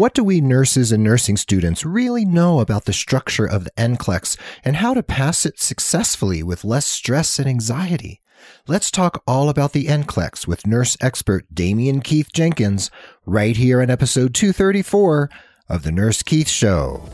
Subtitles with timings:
[0.00, 4.38] What do we nurses and nursing students really know about the structure of the NCLEX
[4.64, 8.22] and how to pass it successfully with less stress and anxiety?
[8.66, 12.90] Let's talk all about the NCLEX with nurse expert Damian Keith Jenkins
[13.26, 15.28] right here in episode 234
[15.68, 17.04] of The Nurse Keith Show.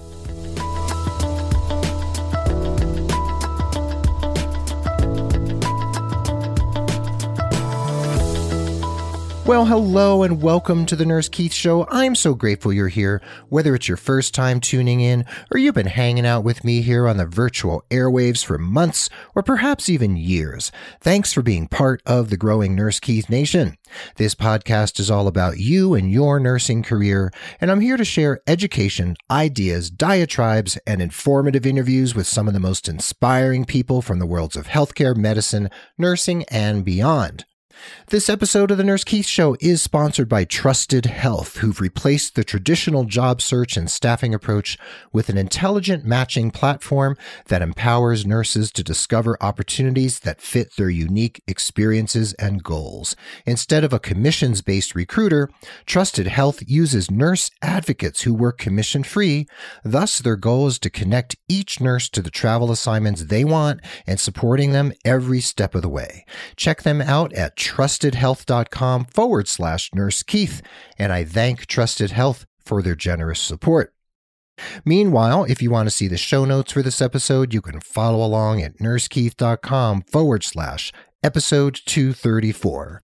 [9.46, 11.86] Well, hello and welcome to the Nurse Keith Show.
[11.88, 15.86] I'm so grateful you're here, whether it's your first time tuning in or you've been
[15.86, 20.72] hanging out with me here on the virtual airwaves for months or perhaps even years.
[21.00, 23.76] Thanks for being part of the growing Nurse Keith Nation.
[24.16, 28.40] This podcast is all about you and your nursing career, and I'm here to share
[28.48, 34.26] education, ideas, diatribes, and informative interviews with some of the most inspiring people from the
[34.26, 37.44] worlds of healthcare, medicine, nursing, and beyond.
[38.08, 42.44] This episode of the Nurse Keith Show is sponsored by Trusted Health, who've replaced the
[42.44, 44.78] traditional job search and staffing approach
[45.12, 51.42] with an intelligent matching platform that empowers nurses to discover opportunities that fit their unique
[51.48, 53.16] experiences and goals.
[53.44, 55.50] Instead of a commissions based recruiter,
[55.84, 59.48] Trusted Health uses nurse advocates who work commission free.
[59.84, 64.20] Thus, their goal is to connect each nurse to the travel assignments they want and
[64.20, 66.24] supporting them every step of the way.
[66.54, 70.62] Check them out at trustedhealth.com forward slash nurse Keith,
[70.98, 73.92] and I thank Trusted Health for their generous support.
[74.84, 78.24] Meanwhile, if you want to see the show notes for this episode, you can follow
[78.24, 80.92] along at nursekeith.com forward slash
[81.22, 83.02] episode 234.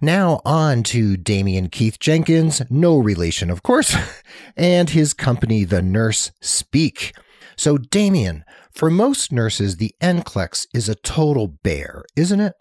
[0.00, 3.96] Now on to Damian Keith Jenkins, no relation, of course,
[4.56, 7.12] and his company, The Nurse Speak.
[7.56, 12.52] So, Damian, for most nurses, the NCLEX is a total bear, isn't it?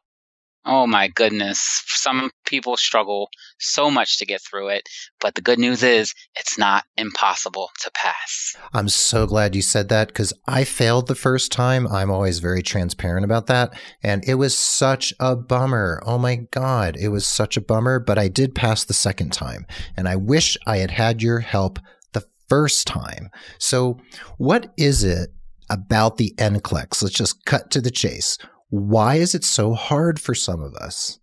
[0.68, 1.84] Oh my goodness.
[1.86, 4.90] Some people struggle so much to get through it,
[5.22, 8.56] but the good news is it's not impossible to pass.
[8.74, 11.88] I'm so glad you said that because I failed the first time.
[11.88, 13.78] I'm always very transparent about that.
[14.02, 16.02] And it was such a bummer.
[16.04, 16.98] Oh my God.
[16.98, 19.68] It was such a bummer, but I did pass the second time.
[19.96, 21.78] And I wish I had had your help
[22.14, 23.30] the first time.
[23.60, 24.00] So,
[24.38, 25.30] what is it
[25.70, 27.04] about the NCLEX?
[27.04, 28.38] Let's just cut to the chase.
[28.70, 31.20] Why is it so hard for some of us?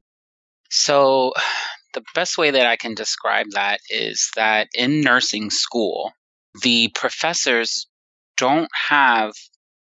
[0.70, 1.32] So,
[1.92, 6.12] the best way that I can describe that is that in nursing school,
[6.62, 7.86] the professors
[8.36, 9.32] don't have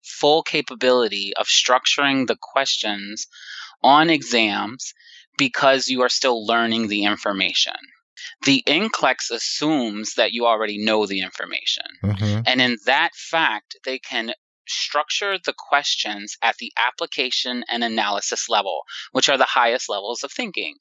[0.03, 3.27] full capability of structuring the questions
[3.83, 4.93] on exams
[5.37, 7.75] because you are still learning the information.
[8.45, 11.85] The NCLEX assumes that you already know the information.
[12.03, 12.41] Mm-hmm.
[12.45, 14.33] And in that fact, they can
[14.69, 18.81] structure the questions at the application and analysis level,
[19.11, 20.75] which are the highest levels of thinking.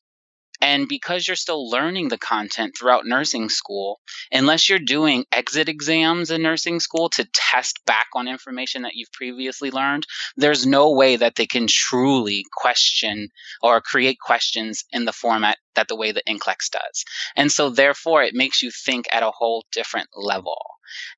[0.60, 4.00] And because you're still learning the content throughout nursing school,
[4.32, 9.12] unless you're doing exit exams in nursing school to test back on information that you've
[9.12, 10.06] previously learned,
[10.36, 13.28] there's no way that they can truly question
[13.62, 17.04] or create questions in the format that the way the NCLEX does.
[17.36, 20.58] And so therefore it makes you think at a whole different level.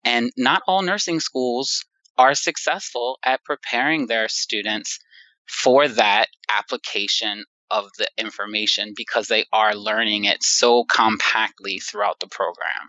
[0.04, 1.86] And not all nursing schools
[2.18, 4.98] are successful at preparing their students
[5.46, 12.26] for that application of the information because they are learning it so compactly throughout the
[12.26, 12.88] program.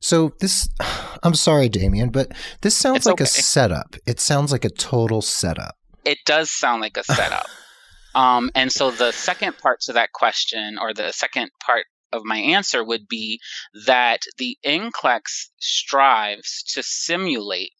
[0.00, 0.68] So this
[1.22, 3.24] I'm sorry Damien, but this sounds it's like okay.
[3.24, 3.96] a setup.
[4.06, 5.76] It sounds like a total setup.
[6.04, 7.46] It does sound like a setup.
[8.14, 12.38] um, and so the second part to that question or the second part of my
[12.38, 13.40] answer would be
[13.86, 17.72] that the NCLEX strives to simulate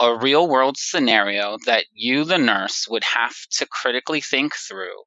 [0.00, 5.02] a real world scenario that you, the nurse, would have to critically think through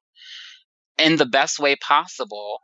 [0.98, 2.60] in the best way possible.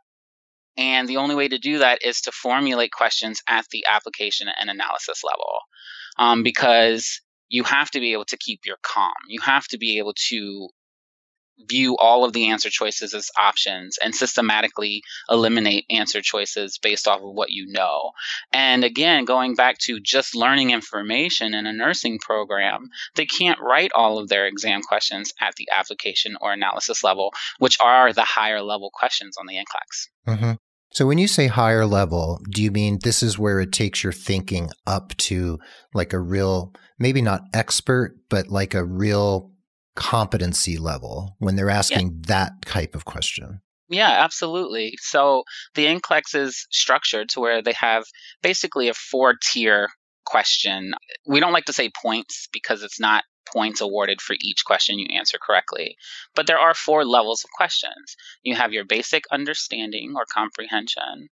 [0.77, 4.69] And the only way to do that is to formulate questions at the application and
[4.69, 5.53] analysis level.
[6.17, 9.13] Um, because you have to be able to keep your calm.
[9.27, 10.69] You have to be able to
[11.67, 17.21] view all of the answer choices as options and systematically eliminate answer choices based off
[17.21, 18.11] of what you know.
[18.51, 23.91] And again, going back to just learning information in a nursing program, they can't write
[23.93, 28.61] all of their exam questions at the application or analysis level, which are the higher
[28.61, 30.35] level questions on the NCLEX.
[30.35, 30.51] Mm-hmm.
[30.91, 34.13] So when you say higher level, do you mean this is where it takes your
[34.13, 35.59] thinking up to
[35.93, 39.51] like a real, maybe not expert, but like a real
[39.95, 42.27] competency level when they're asking yeah.
[42.27, 43.61] that type of question?
[43.89, 44.95] Yeah, absolutely.
[44.99, 45.43] So
[45.75, 48.03] the NCLEX is structured to where they have
[48.41, 49.89] basically a four tier
[50.25, 50.93] question.
[51.27, 55.07] We don't like to say points because it's not points awarded for each question you
[55.15, 55.97] answer correctly.
[56.35, 58.15] But there are four levels of questions.
[58.41, 61.29] You have your basic understanding or comprehension,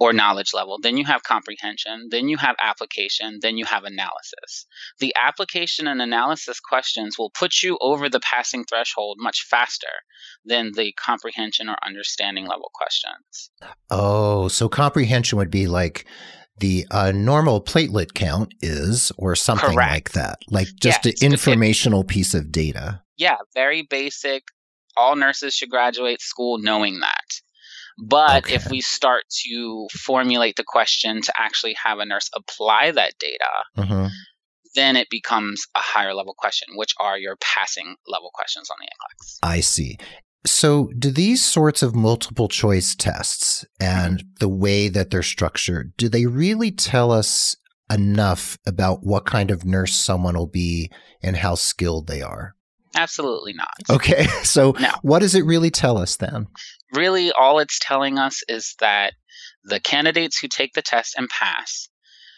[0.00, 4.66] or knowledge level, then you have comprehension, then you have application, then you have analysis.
[4.98, 9.86] The application and analysis questions will put you over the passing threshold much faster
[10.44, 13.50] than the comprehension or understanding level questions.
[13.90, 16.06] Oh, so comprehension would be like
[16.58, 19.90] the uh, normal platelet count is, or something Correct.
[19.90, 23.02] like that, like just Yes, an informational piece of data.
[23.16, 24.44] Yeah, very basic.
[24.96, 27.40] All nurses should graduate school knowing that.
[28.02, 33.14] But if we start to formulate the question to actually have a nurse apply that
[33.18, 34.06] data, hmm
[34.76, 38.86] then it becomes a higher level question, which are your passing level questions on the
[38.86, 39.38] NCLEX.
[39.42, 39.98] I see.
[40.46, 46.08] So, do these sorts of multiple choice tests and the way that they're structured, do
[46.08, 47.56] they really tell us
[47.92, 50.90] enough about what kind of nurse someone will be
[51.22, 52.54] and how skilled they are?
[52.94, 53.74] Absolutely not.
[53.90, 54.26] Okay.
[54.44, 54.92] So, No.
[55.02, 56.46] what does it really tell us then?
[56.92, 59.14] Really, all it's telling us is that
[59.64, 61.88] the candidates who take the test and pass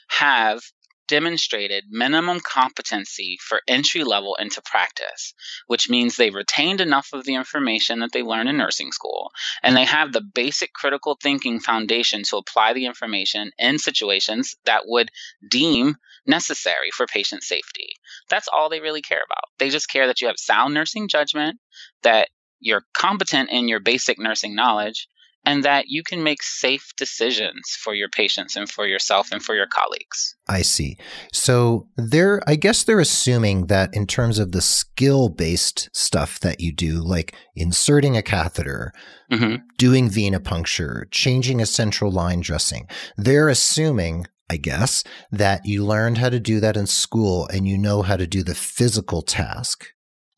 [0.09, 0.61] have
[1.09, 5.35] demonstrated minimum competency for entry level into practice,
[5.67, 9.31] which means they've retained enough of the information that they learned in nursing school,
[9.63, 14.85] and they have the basic critical thinking foundation to apply the information in situations that
[14.87, 15.11] would
[15.47, 15.97] deem
[16.27, 17.91] necessary for patient safety.
[18.31, 19.51] That's all they really care about.
[19.59, 21.59] They just care that you have sound nursing judgment,
[22.03, 22.29] that
[22.63, 25.09] you're competent in your basic nursing knowledge,
[25.45, 29.55] and that you can make safe decisions for your patients and for yourself and for
[29.55, 30.37] your colleagues.
[30.49, 30.97] I see.
[31.33, 36.61] So, they're, I guess they're assuming that in terms of the skill based stuff that
[36.61, 38.93] you do, like inserting a catheter,
[39.31, 42.87] hmm doing venipuncture, changing a central line dressing.
[43.17, 47.77] They're assuming, I guess, that you learned how to do that in school and you
[47.77, 49.89] know how to do the physical task.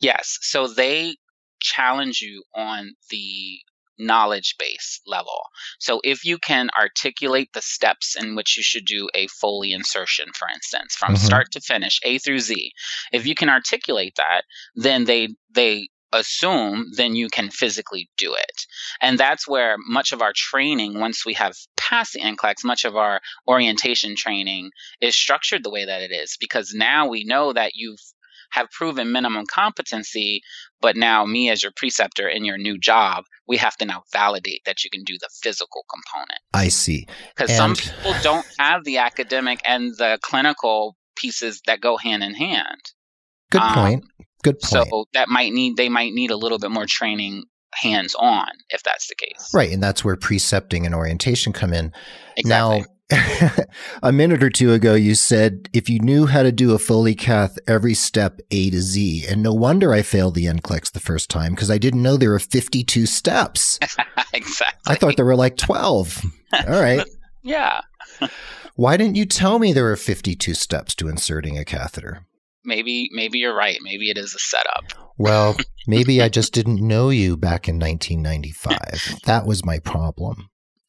[0.00, 0.38] Yes.
[0.40, 1.16] So they
[1.64, 3.58] challenge you on the
[3.98, 5.40] knowledge base level.
[5.78, 10.26] So if you can articulate the steps in which you should do a Foley insertion,
[10.34, 11.18] for instance, from Mhm.
[11.18, 12.72] start to finish, A through Z,
[13.12, 14.42] if you can articulate that,
[14.74, 18.66] then they they assume then you can physically do it.
[19.00, 22.96] And that's where much of our training, once we have passed the NCLEX, much of
[22.96, 24.70] our orientation training
[25.00, 28.00] is structured the way that it is because now we know that you've
[28.54, 30.42] have proven minimum competency,
[30.80, 34.62] but now me as your preceptor in your new job, we have to now validate
[34.64, 36.38] that you can do the physical component.
[36.52, 37.06] I see.
[37.36, 42.34] Because some people don't have the academic and the clinical pieces that go hand in
[42.34, 42.80] hand.
[43.50, 44.04] Good Um, point.
[44.42, 44.88] Good point.
[44.88, 48.84] So that might need they might need a little bit more training hands on if
[48.84, 49.50] that's the case.
[49.52, 49.72] right.
[49.72, 51.92] And that's where precepting and orientation come in.
[52.36, 52.78] Exactly.
[52.80, 52.84] Now,
[54.02, 57.14] a minute or two ago, you said if you knew how to do a Foley
[57.14, 61.28] cath every step A to Z, and no wonder I failed the NCLEX the first
[61.28, 63.78] time because I didn't know there were 52 steps.
[64.32, 64.80] exactly.
[64.86, 66.24] I thought there were like 12.
[66.66, 67.06] All right.
[67.42, 67.82] yeah.
[68.76, 72.26] Why didn't you tell me there were 52 steps to inserting a catheter?
[72.64, 73.78] Maybe maybe you're right.
[73.82, 74.84] Maybe it is a setup.
[75.18, 75.54] Well,
[75.86, 79.20] maybe I just didn't know you back in 1995.
[79.26, 80.48] That was my problem.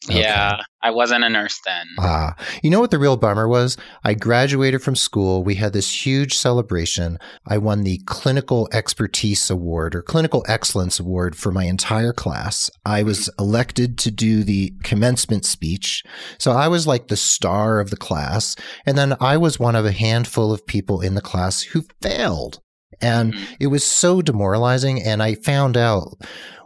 [0.09, 0.19] Okay.
[0.21, 0.57] Yeah.
[0.83, 1.87] I wasn't a nurse then.
[1.99, 3.75] Ah, you know what the real bummer was?
[4.03, 5.43] I graduated from school.
[5.43, 7.17] We had this huge celebration.
[7.47, 12.69] I won the Clinical Expertise Award or Clinical Excellence Award for my entire class.
[12.85, 16.03] I was elected to do the commencement speech.
[16.37, 18.55] So I was like the star of the class.
[18.85, 22.59] And then I was one of a handful of people in the class who failed.
[23.01, 23.45] And Mhm.
[23.59, 25.01] it was so demoralizing.
[25.01, 26.09] And I found out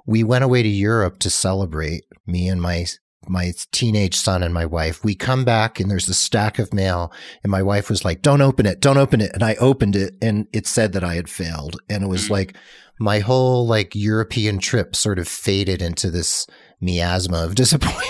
[0.05, 2.85] we went away to Europe to celebrate, me and my
[3.29, 5.03] my teenage son and my wife.
[5.03, 8.41] We come back and there's a stack of mail and my wife was like, "Don't
[8.41, 8.79] open it.
[8.79, 11.79] Don't open it." And I opened it and it said that I had failed.
[11.89, 12.31] And it was Mhm.
[12.31, 12.55] like
[12.99, 16.47] my whole like European trip sort of faded into this
[16.81, 18.05] miasma of disappointment.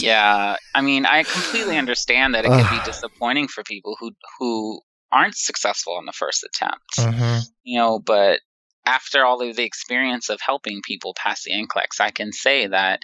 [0.00, 4.80] Yeah, I mean, I completely understand that it can be disappointing for people who who
[5.12, 6.96] aren't successful on the first attempt.
[6.98, 7.42] Mhm.
[7.62, 8.40] You know, but
[8.88, 13.00] after all of the experience of helping people pass the NCLEX, I can say that,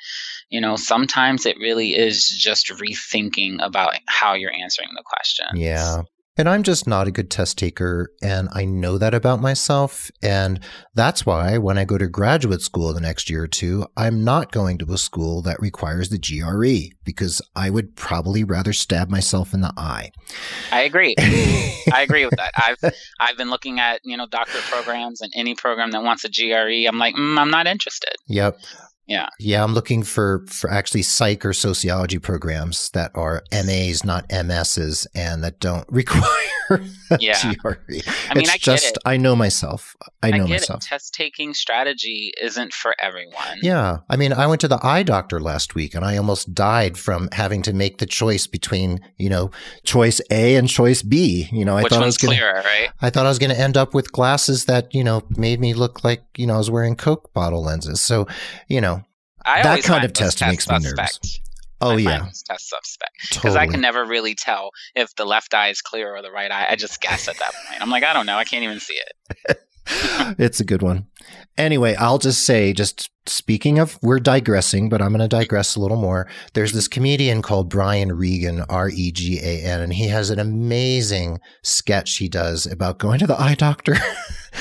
[0.48, 5.46] you know, sometimes it really is just rethinking about how you're answering the question.
[5.60, 6.02] Yeah.
[6.36, 8.10] And I'm just not a good test taker.
[8.20, 10.10] And I know that about myself.
[10.20, 10.58] And
[10.92, 14.50] that's why when I go to graduate school the next year or two, I'm not
[14.50, 19.54] going to a school that requires the GRE because I would probably rather stab myself
[19.54, 20.10] in the eye.
[20.72, 21.14] I agree.
[21.18, 22.52] I agree with that.
[22.56, 26.28] I've I've been looking at you know doctorate programs and any program that wants a
[26.28, 26.88] GRE.
[26.88, 28.14] I'm like, mm, I'm not interested.
[28.26, 28.58] Yep.
[29.06, 29.28] Yeah.
[29.38, 35.06] Yeah, I'm looking for for actually psych or sociology programs that are MAs, not MSs,
[35.14, 36.22] and that don't require
[37.20, 37.54] Yeah.
[37.58, 37.74] GRE.
[38.28, 38.98] I mean, it's I just.
[39.04, 39.96] I know myself.
[40.22, 40.82] I know get myself.
[40.82, 40.86] it.
[40.86, 43.58] Test taking strategy isn't for everyone.
[43.62, 43.98] Yeah.
[44.08, 47.28] I mean, I went to the eye doctor last week and I almost died from
[47.32, 49.50] having to make the choice between, you know,
[49.84, 51.48] choice A and choice B.
[51.52, 52.88] You know, I Which thought I was going right?
[53.00, 55.74] I thought I was going to end up with glasses that, you know, made me
[55.74, 58.00] look like, you know, I was wearing Coke bottle lenses.
[58.00, 58.26] So,
[58.68, 59.02] you know,
[59.44, 61.40] I That kind of testing makes me nervous.
[61.84, 63.58] Oh I find yeah, test suspect because totally.
[63.58, 66.66] I can never really tell if the left eye is clear or the right eye.
[66.68, 67.82] I just guess at that point.
[67.82, 68.36] I'm like, I don't know.
[68.36, 68.94] I can't even see
[69.46, 69.60] it.
[69.86, 71.06] it's a good one.
[71.56, 75.80] Anyway, I'll just say, just speaking of, we're digressing, but I'm going to digress a
[75.80, 76.26] little more.
[76.52, 80.38] There's this comedian called Brian Regan, R E G A N, and he has an
[80.38, 83.94] amazing sketch he does about going to the eye doctor.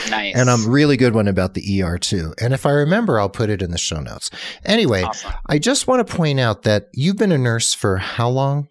[0.09, 0.35] Nice.
[0.37, 2.33] and a really good one about the ER too.
[2.39, 4.29] And if I remember, I'll put it in the show notes.
[4.65, 5.33] Anyway, awesome.
[5.47, 8.67] I just want to point out that you've been a nurse for how long?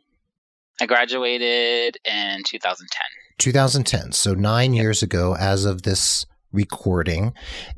[0.80, 3.06] I graduated in 2010.
[3.38, 4.12] 2010.
[4.12, 7.32] So nine years ago, as of this recording.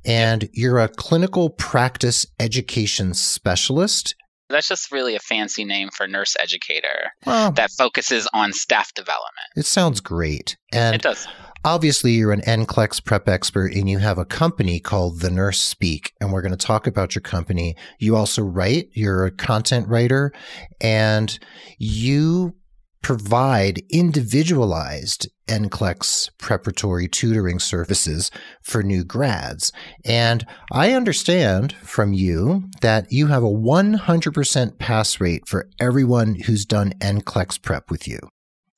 [0.04, 4.14] And you're a clinical practice education specialist.
[4.50, 9.46] That's just really a fancy name for nurse educator Well, that focuses on staff development.
[9.56, 10.56] it sounds great.
[10.70, 11.26] And It does.
[11.64, 16.12] obviously, you're an NCLEX prep expert and you have a company called The Nurse Speak.
[16.20, 17.74] And we're going to talk about your company.
[17.98, 20.30] You also write, you're a content writer,
[20.80, 21.36] and
[21.78, 22.54] you
[23.04, 28.30] provide individualized NCLEX preparatory tutoring services
[28.62, 29.70] for new grads.
[30.06, 36.64] And I understand from you that you have a 100% pass rate for everyone who's
[36.64, 38.18] done NCLEX prep with you.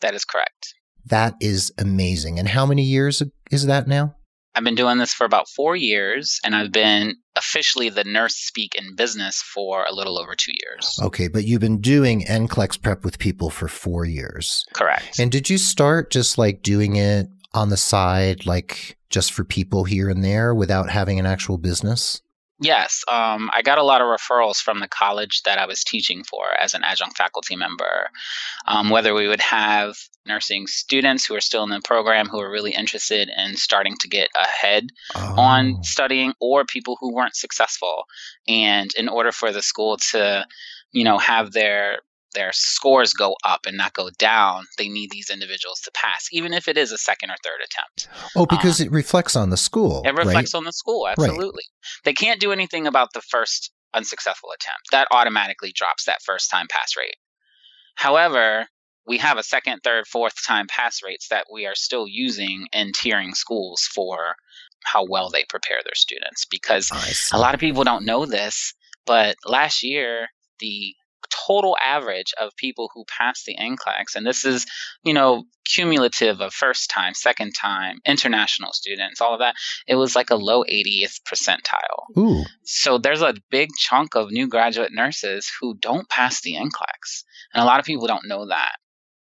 [0.00, 0.74] That is correct.
[1.04, 2.40] That is amazing.
[2.40, 4.16] And how many years is that now?
[4.56, 8.74] I've been doing this for about four years, and I've been officially the nurse speak
[8.74, 10.98] in business for a little over two years.
[11.02, 14.64] Okay, but you've been doing NCLEX prep with people for four years.
[14.72, 15.18] Correct.
[15.20, 19.84] And did you start just like doing it on the side, like just for people
[19.84, 22.22] here and there without having an actual business?
[22.58, 26.24] Yes, um, I got a lot of referrals from the college that I was teaching
[26.24, 28.08] for as an adjunct faculty member.
[28.66, 29.96] Um, whether we would have
[30.26, 34.08] nursing students who are still in the program who are really interested in starting to
[34.08, 35.34] get ahead Oh.
[35.40, 38.04] on studying, or people who weren't successful.
[38.48, 40.46] And in order for the school to,
[40.92, 42.00] you know, have their
[42.34, 46.52] their scores go up and not go down, they need these individuals to pass, even
[46.52, 48.08] if it is a second or third attempt.
[48.36, 50.02] Oh, because um, it reflects on the school.
[50.04, 50.58] It reflects right?
[50.58, 51.62] on the school, absolutely.
[52.04, 54.90] They can't do anything about the first unsuccessful attempt.
[54.92, 57.16] That automatically drops that first time pass rate.
[57.94, 58.66] However,
[59.06, 62.92] we have a second, third, fourth time pass rates that we are still using in
[62.92, 64.36] tiering schools for
[64.84, 66.90] how well they prepare their students because
[67.32, 70.94] a lot of people don't know this, but last year the
[71.46, 74.66] total average of people who passed the NCLEX, and this is,
[75.02, 79.54] you know, cumulative of first time, second time, international students, all of that,
[79.86, 82.16] it was like a low 80th percentile.
[82.16, 87.24] Ooh, So there's a big chunk of new graduate nurses who don't pass the NCLEX.
[87.52, 88.76] And a lot of people don't know that.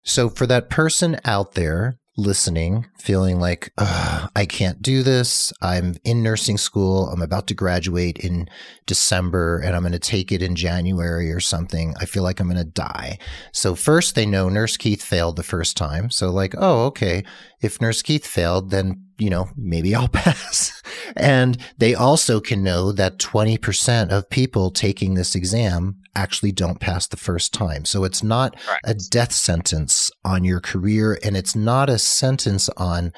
[0.04, 6.22] So, for that person out there listening, feeling like, I can't do this, I'm in
[6.22, 8.48] nursing school, I'm about to graduate in
[8.86, 12.48] December, and I'm going to take it in January or something, I feel like I'm
[12.48, 13.18] going to die.
[13.52, 16.10] So, first, they know Nurse Keith failed the first time.
[16.10, 17.24] So, like, oh, okay,
[17.62, 20.82] if Nurse Keith failed, then, you know, maybe I'll pass.
[21.16, 27.08] and they also can know that 20% of people taking this exam actually don't pass
[27.08, 27.86] the first time.
[27.86, 28.82] So, it's not Correct.
[28.86, 33.14] a death sentence on your career and it's not a sentence on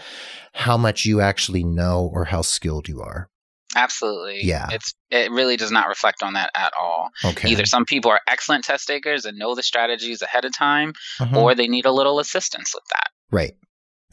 [0.53, 3.29] how much you actually know or how skilled you are.
[3.75, 4.39] Absolutely.
[4.43, 4.67] Yeah.
[4.71, 7.09] It's it really does not reflect on that at all.
[7.25, 7.49] Okay.
[7.49, 11.35] Either some people are excellent test takers and know the strategies ahead of time, Mhm.
[11.35, 13.09] or they need a little assistance with that.
[13.31, 13.53] right.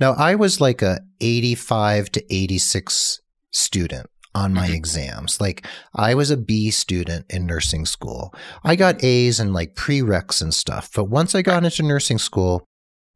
[0.01, 3.21] Now I was like a 85 to 86
[3.51, 4.75] student on my Mhm.
[4.75, 5.41] exams.
[5.41, 8.35] Like I was a B student in nursing school.
[8.65, 12.65] I got A's and like prereqs and stuff, but once I got into nursing school,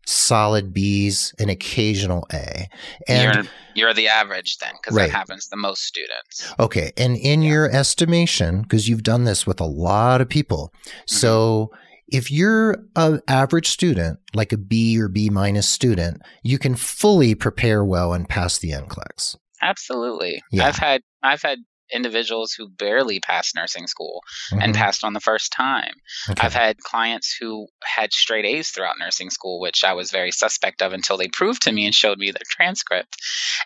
[0.08, 2.68] solid B's, an occasional A.
[3.08, 5.10] And you're you're the average then, because Right.
[5.10, 6.46] that happens to most students.
[6.60, 6.92] Okay.
[6.96, 7.50] And in Yeah.
[7.50, 11.16] your estimation, because you've done this with a lot of people, Mm-hmm.
[11.16, 11.70] so
[12.08, 17.34] if you're an average student, like a B or B minus student, you can fully
[17.34, 19.36] prepare well and pass the NCLEX.
[19.62, 20.42] Absolutely.
[20.52, 20.66] Yeah.
[20.66, 21.58] I've had I've had
[21.92, 24.20] individuals who barely passed nursing school
[24.50, 24.76] and Mhm.
[24.76, 25.94] passed on the first time.
[26.28, 26.44] Okay.
[26.44, 30.82] I've had clients who had straight A's throughout nursing school, which I was very suspect
[30.82, 33.16] of until they proved to me and showed me their transcript.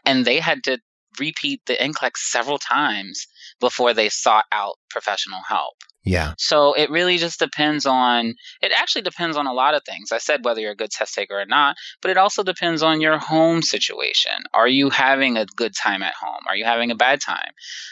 [0.04, 0.78] And they had to
[1.18, 3.26] repeat the NCLEX several times
[3.60, 5.74] before they sought out professional help.
[6.02, 6.32] Yeah.
[6.38, 10.12] So it really just depends on, it actually depends on a lot of things.
[10.12, 13.02] I said whether you're a good test taker or not, but it also depends on
[13.02, 14.32] your home situation.
[14.54, 16.42] Are you having a good time at home?
[16.48, 17.50] Are you having a bad time?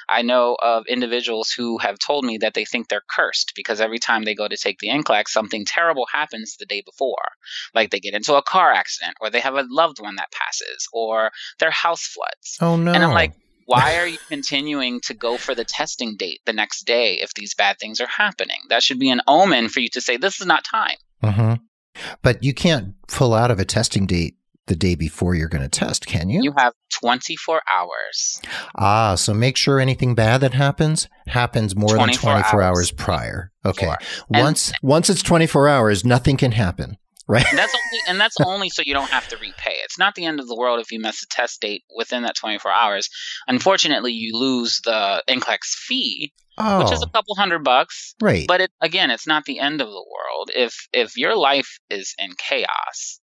[0.08, 3.98] I know of individuals who have told me that they think they're cursed because every
[3.98, 7.28] time they go to take the NCLEX, something terrible happens the day before.
[7.75, 10.88] Like they get into a car accident or they have a loved one that passes
[10.94, 12.56] or their house floods.
[12.62, 12.92] Oh, no.
[12.92, 13.34] And I'm like,
[13.68, 17.54] why are you continuing to go for the testing date the next day if these
[17.54, 18.56] bad things are happening?
[18.70, 20.96] That should be an omen for you to say, this is not time.
[21.22, 21.54] hmm
[22.22, 24.37] But you can't pull out of a testing date
[24.68, 26.40] the day before you're going to test, can you?
[26.42, 28.40] You have 24 hours.
[28.76, 32.90] Ah, so make sure anything bad that happens happens more than 24 24 hours, hours
[32.92, 33.52] prior.
[33.66, 33.92] Okay.
[34.30, 36.96] Once once it's 24 hours, nothing can happen,
[37.28, 37.44] right?
[37.49, 39.75] And that's only and that's only so you don't have to repay.
[39.85, 42.37] It's not the end of the world if you miss a test date within that
[42.37, 43.08] 24 hours.
[43.47, 47.11] Unfortunately, you lose the NCLEX fee, Oh, which is a oh.
[47.11, 48.14] couple hundred bucks.
[48.20, 48.44] right.
[48.49, 50.50] But it, again, it's not the end of the world.
[50.54, 53.20] If if your life is in chaos,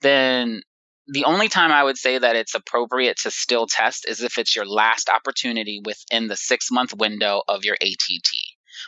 [0.00, 0.62] then
[1.08, 4.54] the only time I would say that it's appropriate to still test is if it's
[4.56, 8.30] your last opportunity within the six month window of your ATT.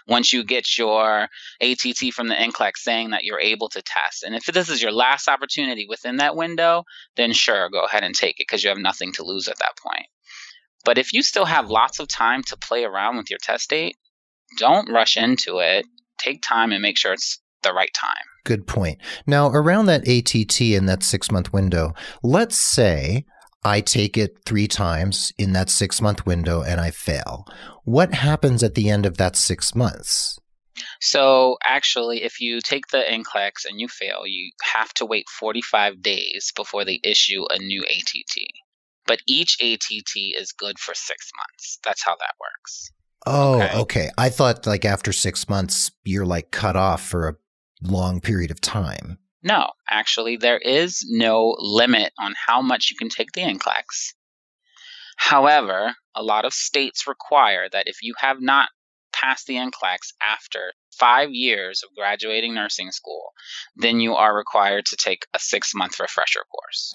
[0.06, 1.28] Once you get your
[1.60, 4.22] ATT from the NCLEX saying that you're able to test.
[4.22, 6.84] And if this is your last opportunity within that window,
[7.16, 9.76] then sure, go ahead and take it because you have nothing to lose at that
[9.82, 10.06] point.
[10.84, 13.96] But if you still have lots of time to play around with your test date,
[14.58, 15.86] don't rush into it.
[16.18, 18.24] Take time and make sure it's the right time.
[18.44, 18.98] Good point.
[19.26, 23.24] Now, around that ATT in that six month window, let's say
[23.64, 27.47] I take it three times in that six month window and I fail.
[27.85, 30.38] What happens at the end of that six months?
[31.00, 36.02] So actually, if you take the NCLEX and you fail, you have to wait 45
[36.02, 38.37] days before they issue a new ATT.
[39.06, 41.78] But each ATT is good for six months.
[41.85, 42.90] That's how that works.
[43.26, 43.78] Oh, Okay.
[43.78, 44.11] okay.
[44.18, 47.37] I thought like after six months, you're like cut off for a
[47.83, 49.18] long period of time.
[49.44, 54.14] No, actually, there is no limit on how much you can take the NCLEX.
[55.16, 58.70] However, a lot of states require that if you have not
[59.12, 63.32] passed the NCLEX after five years of graduating nursing school,
[63.76, 66.94] then you are required to take a six month refresher course.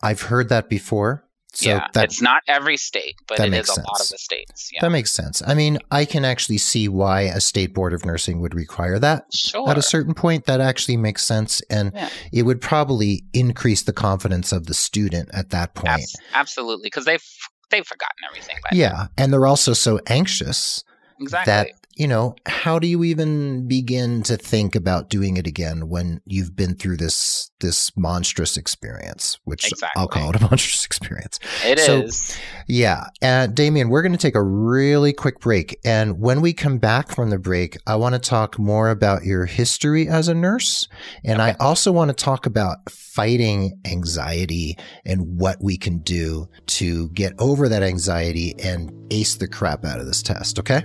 [0.00, 1.27] I've heard that before.
[1.58, 4.70] So yeah, that it's not every state, but it makes a lot of the states.
[4.72, 5.42] Yeah, that makes sense.
[5.44, 9.24] I mean, I can actually see why a state board of nursing would require that.
[9.34, 9.68] sure.
[9.68, 12.10] At a certain point, that actually makes sense, and Yeah.
[12.32, 15.88] it would probably increase the confidence of the student at that point.
[15.94, 17.24] Abs- absolutely, because they've
[17.70, 18.56] they've forgotten everything.
[18.70, 20.84] By Yeah, and they're also so anxious
[21.20, 21.52] exactly.
[21.52, 26.20] that you know how do you even begin to think about doing it again when
[26.24, 31.40] you've been through this this monstrous experience which i'll call it a monstrous experience?
[31.66, 32.16] It is.
[32.16, 36.52] so- yeah uh, damien we're going to take a really quick break and when we
[36.52, 40.34] come back from the break i want to talk more about your history as a
[40.34, 40.86] nurse
[41.24, 47.08] and i also want to talk about fighting anxiety and what we can do to
[47.08, 50.84] get over that anxiety and ace the crap out of this test okay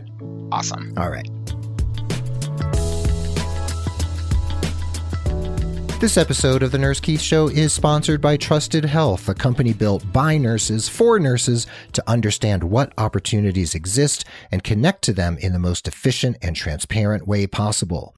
[0.51, 0.93] awesome.
[0.97, 1.29] all right.
[6.03, 10.12] This episode of the Nurse Keith Show is sponsored by Trusted Health, a company built
[10.12, 15.59] by nurses for nurses to understand what opportunities exist and connect to them in the
[15.59, 18.13] most efficient and transparent way possible.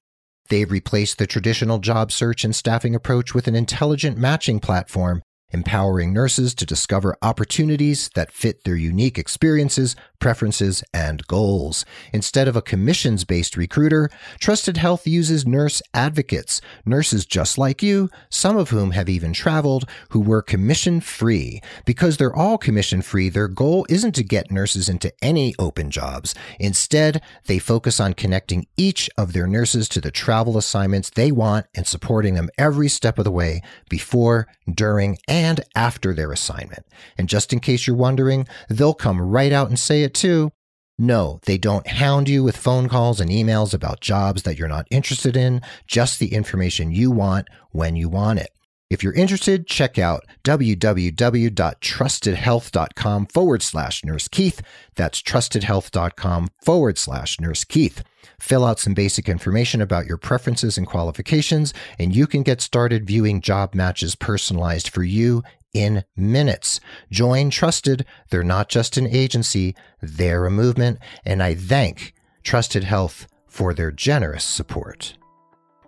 [0.48, 6.12] They've replaced the traditional job search and staffing approach with an intelligent matching platform, empowering
[6.12, 11.84] nurses to discover opportunities that fit their unique experiences, preferences, and goals.
[12.12, 18.10] Instead of a commissions based recruiter, Trusted Health uses nurse advocates, nurses just like you,
[18.28, 21.60] some of whom have even traveled, who were commission free.
[21.84, 26.34] Because they're all commission free, their goal isn't to get nurses into any open jobs.
[26.58, 31.66] Instead, they focus on connecting each of their nurses to the travel assignments they want
[31.74, 36.86] and supporting them every step of the way before, during, and after their assignment.
[37.18, 40.50] And just in case you're wondering, they'll come right out and say it too.
[40.98, 44.88] No, they don't hound you with phone calls and emails about jobs that you're not
[44.90, 48.48] interested in, just the information you want when you want it.
[48.88, 54.62] If you're interested, check out www.trustedhealth.com forward slash nurse Keith.
[54.94, 58.04] That's trustedhealth.com forward slash nurse Keith.
[58.38, 63.06] Fill out some basic information about your preferences and qualifications, and you can get started
[63.06, 65.42] viewing job matches personalized for you
[65.74, 66.78] in minutes.
[67.10, 68.06] Join Trusted.
[68.30, 73.90] They're not just an agency, they're a movement, and I thank Trusted Health for their
[73.90, 75.16] generous support.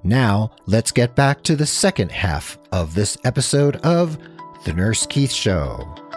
[0.03, 4.19] Now, let's get back to the second half of this episode of
[4.65, 6.08] The Nurse Keith Show.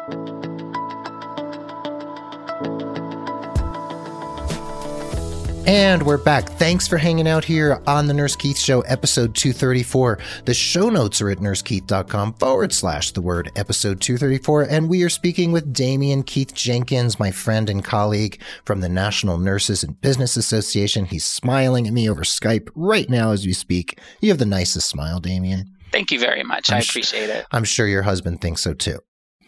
[5.68, 6.50] And we're back.
[6.50, 10.18] Thanks for hanging out here on the Nurse Keith Show, episode 234.
[10.46, 14.64] The show notes are at nursekeith.com forward slash the word episode 234.
[14.64, 19.38] And we are speaking with Damian Keith Jenkins, my friend and colleague from the National
[19.38, 21.06] Nurses in Business Association.
[21.06, 24.00] He's smiling at me over Skype right now as we speak.
[24.20, 25.72] You have the nicest smile, Damian.
[25.92, 26.72] Thank you very much.
[26.72, 27.46] I'm I sh- appreciate it.
[27.52, 29.00] I'm sure your husband thinks so too.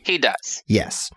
[0.06, 0.62] He does.
[0.68, 1.10] Yes.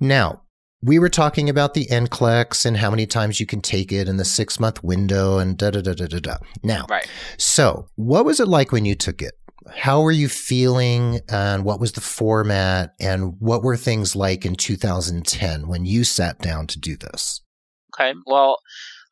[0.00, 0.42] Now,
[0.84, 4.18] we were talking about the NCLEX and how many times you can take it in
[4.18, 6.36] the six month window and da da da da da da.
[6.62, 7.08] Now, Right.
[7.38, 9.32] so what was it like when you took it?
[9.74, 14.56] How were you feeling and what was the format and what were things like in
[14.56, 17.40] 2010 when you sat down to do this?
[17.94, 18.12] Okay.
[18.26, 18.58] Well,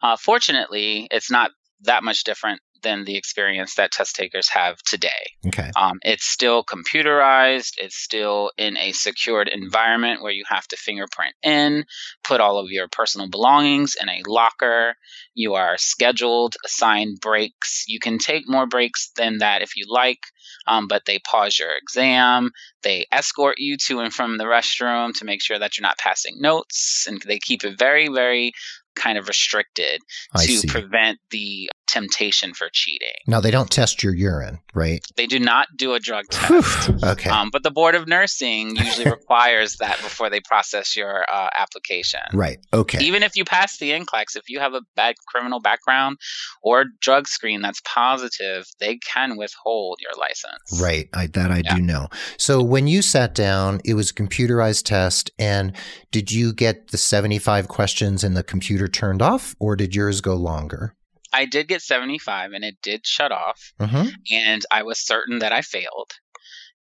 [0.03, 1.53] uh, fortunately, it's not
[1.85, 5.09] that much different than the experience that test takers have today.
[5.47, 5.71] Okay.
[5.77, 7.73] Um, it's still computerized.
[7.79, 11.85] It's still in a secured environment where you have to fingerprint in,
[12.25, 14.95] put all of your personal belongings in a locker.
[15.35, 17.85] You are scheduled, assigned breaks.
[17.87, 20.21] You can take more breaks than that if you like,
[20.67, 22.51] um, but they pause your exam.
[22.83, 26.41] They escort you to and from the restroom to make sure that you're not passing
[26.41, 28.53] notes, and they keep it very, very
[28.95, 30.01] kind of restricted
[30.35, 30.69] I to see.
[30.69, 33.09] prevent the temptation for cheating.
[33.29, 35.05] now they don't test your urine, right?
[35.17, 36.91] They do not do a drug test.
[37.05, 37.29] okay.
[37.31, 42.21] Um, but the Board of Nursing usually requires that before they process your uh, application.
[42.33, 42.59] right.
[42.73, 43.05] Okay.
[43.05, 46.17] Even if you pass the NCLEX, if you have a bad criminal background
[46.63, 50.83] or drug screen that's positive, they can withhold your license.
[50.83, 51.09] Right.
[51.13, 51.77] I, that I Yeah.
[51.77, 52.09] do know.
[52.39, 55.31] So when you sat down, it was a computerized test.
[55.39, 55.73] And
[56.11, 60.35] did you get the 75 questions and the computer turned off or did yours go
[60.35, 60.95] longer?
[61.33, 64.09] I did get 75 and it did shut off, Mm-hmm.
[64.31, 66.11] and I was certain that I failed.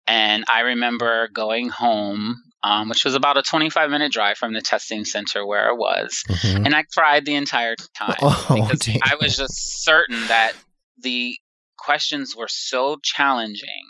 [0.06, 4.60] And I remember going home, um, which was about a 25 minute drive from the
[4.60, 6.22] testing center where I was.
[6.28, 8.98] hmm and I cried the entire time Oh, because damn.
[9.04, 10.54] I was just certain that
[11.00, 11.36] the
[11.78, 13.84] questions were so challenging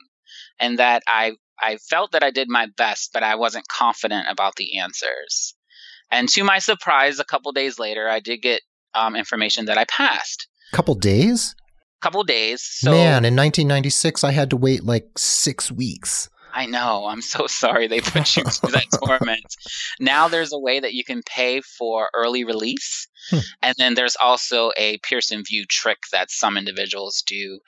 [0.60, 4.56] and that I I felt that I did my best, but I wasn't confident about
[4.56, 5.54] the answers.
[6.10, 8.60] And to my surprise, a couple days later, I did get
[8.94, 10.46] um, information that I passed.
[10.72, 11.54] Couple days?
[12.00, 12.62] Couple days.
[12.62, 16.28] So Man, in 1996, I had to wait like six weeks.
[16.52, 17.06] I know.
[17.06, 19.54] I'm so sorry they put you through that torment.
[20.00, 23.08] Now there's a way that you can pay for early release.
[23.30, 23.38] Hmm.
[23.62, 27.60] And then there's also a Pearson VUE trick that some individuals do,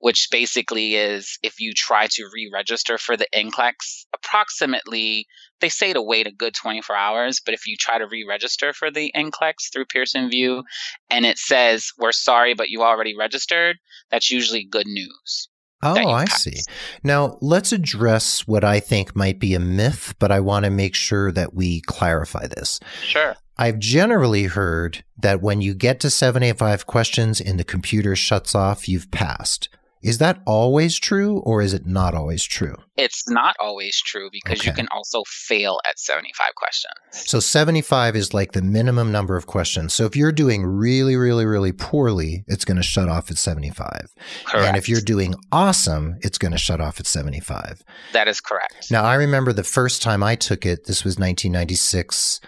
[0.00, 5.26] which basically is if you try to re register for the NCLEX, approximately,
[5.60, 7.40] they say to wait a good 24 hours.
[7.44, 10.62] But if you try to re register for the NCLEX through Pearson VUE
[11.10, 13.76] and it says, we're sorry, but you already registered,
[14.10, 15.48] that's usually good news.
[15.82, 16.60] Oh, I see.
[17.04, 20.96] Now, let's address what I think might be a myth, but I want to make
[20.96, 22.80] sure that we clarify this.
[23.02, 23.36] Sure.
[23.56, 28.88] I've generally heard that when you get to 75 questions and the computer shuts off,
[28.88, 29.68] you've passed.
[30.02, 32.76] Is that always true or is it not always true?
[32.96, 36.94] It's not always true because you can also fail at 75 questions.
[37.12, 39.92] So 75 is like the minimum number of questions.
[39.94, 44.08] So if you're doing really, really, really poorly, it's going to shut off at 75.
[44.44, 44.66] Correct.
[44.66, 47.82] And if you're doing awesome, it's going to shut off at 75.
[48.12, 48.90] that is correct.
[48.90, 52.40] Now, I remember the first time I took it, this was 1996.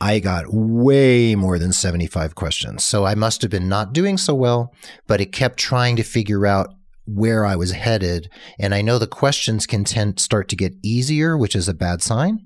[0.00, 2.84] I got way more than 75 questions.
[2.84, 4.74] So I must have been not doing so well,
[5.06, 6.74] but it kept trying to figure out
[7.06, 8.30] where I was headed.
[8.58, 12.02] And I know the questions can tend start to get easier, which is a bad
[12.02, 12.38] sign.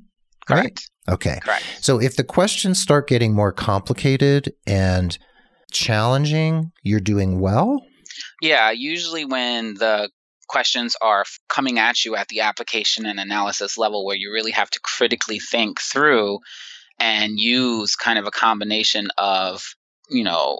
[0.48, 0.62] right?
[0.62, 0.90] Correct.
[1.08, 1.38] Okay.
[1.42, 1.64] Correct.
[1.80, 5.16] So if the questions start getting more complicated and
[5.72, 7.82] challenging, you're doing well.
[8.42, 10.10] Yeah, usually when the
[10.48, 14.70] questions are coming at you at the application and analysis level where you really have
[14.70, 16.38] to critically think through
[16.98, 19.62] and use kind of a combination of,
[20.10, 20.58] you know,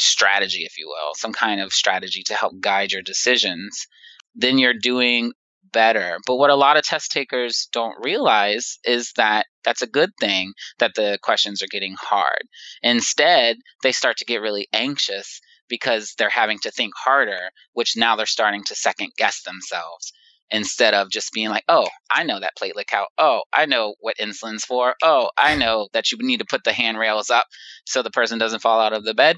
[0.00, 3.86] strategy, if you will, some kind of strategy to help guide your decisions,
[4.34, 5.32] then you're doing
[5.72, 6.18] better.
[6.26, 10.52] But what a lot of test takers don't realize is that that's a good thing
[10.78, 12.42] that the questions are getting hard.
[12.82, 18.16] Instead, they start to get really anxious because they're having to think harder, which now
[18.16, 20.12] they're starting to second guess themselves
[20.50, 23.08] instead of just being like, oh, I know that platelet count.
[23.16, 24.94] Oh, I know what insulin's for.
[25.02, 27.46] Oh, I know that you need to put the handrails up
[27.86, 29.36] so the person doesn't fall out of the bed.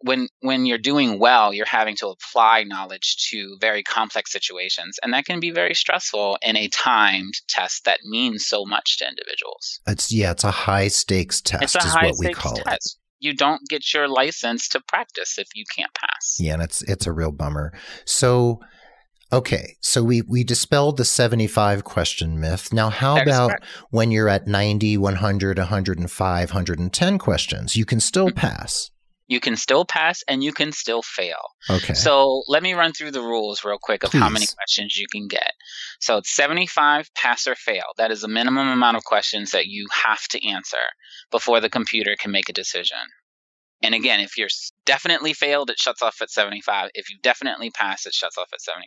[0.00, 5.12] When when you're doing well, you're having to apply knowledge to very complex situations, and
[5.14, 9.80] that can be very stressful in a timed test that means so much to individuals.
[9.86, 12.58] It's yeah, it's a high stakes test It's a is high what we stakes call
[12.58, 12.64] it.
[12.64, 12.98] test.
[13.20, 16.36] You don't get your license to practice if you can't pass.
[16.38, 17.72] Yeah, and it's it's a real bummer.
[18.04, 18.60] So
[19.32, 22.72] okay, so we we dispelled the 75 question myth.
[22.72, 23.52] Now how That about
[23.90, 27.76] when you're at 90, 100, 105, 110 questions?
[27.76, 28.38] You can still Mm-hmm.
[28.38, 28.90] pass.
[29.28, 31.54] You can still pass and you can still fail.
[31.68, 31.94] Okay.
[31.94, 35.26] So let me run through the rules real quick of how many questions you can
[35.26, 35.50] get.
[36.00, 37.86] So it's 75 pass or fail.
[37.96, 40.76] That is the minimum amount of questions that you have to answer
[41.30, 42.98] before the computer can make a decision.
[43.82, 44.48] And again, if you're
[44.84, 46.90] definitely failed, it shuts off at 75.
[46.94, 48.86] If you definitely pass, it shuts off at 75.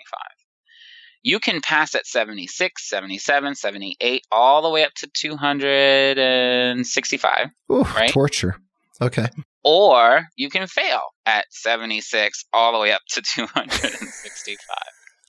[1.21, 7.33] You can pass at 76, 77, 78, all the way up to 265
[7.71, 8.09] Ooh, right?
[8.09, 8.55] torture.
[9.01, 9.27] Okay.
[9.69, 14.75] Or you can fail at 76 all the way up to 265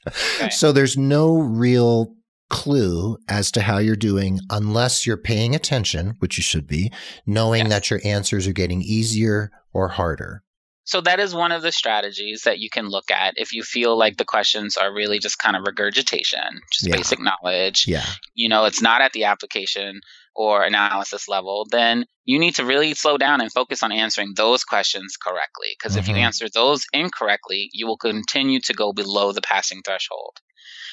[0.40, 0.50] Okay.
[0.50, 2.14] So there's no real
[2.48, 6.90] clue as to how you're doing unless you're paying attention, which you should be,
[7.26, 7.68] knowing Yes.
[7.70, 10.42] that your answers are getting easier or harder.
[10.84, 13.96] so that is one of the strategies that you can look at if you feel
[13.96, 16.96] like the questions are really just kind of regurgitation just Yeah.
[16.96, 18.06] basic knowledge Yeah.
[18.34, 20.00] you know it's not at the application
[20.34, 24.64] or analysis level then you need to really slow down and focus on answering those
[24.64, 26.24] questions correctly because if you Mhm.
[26.28, 30.36] answer those incorrectly you will continue to go below the passing threshold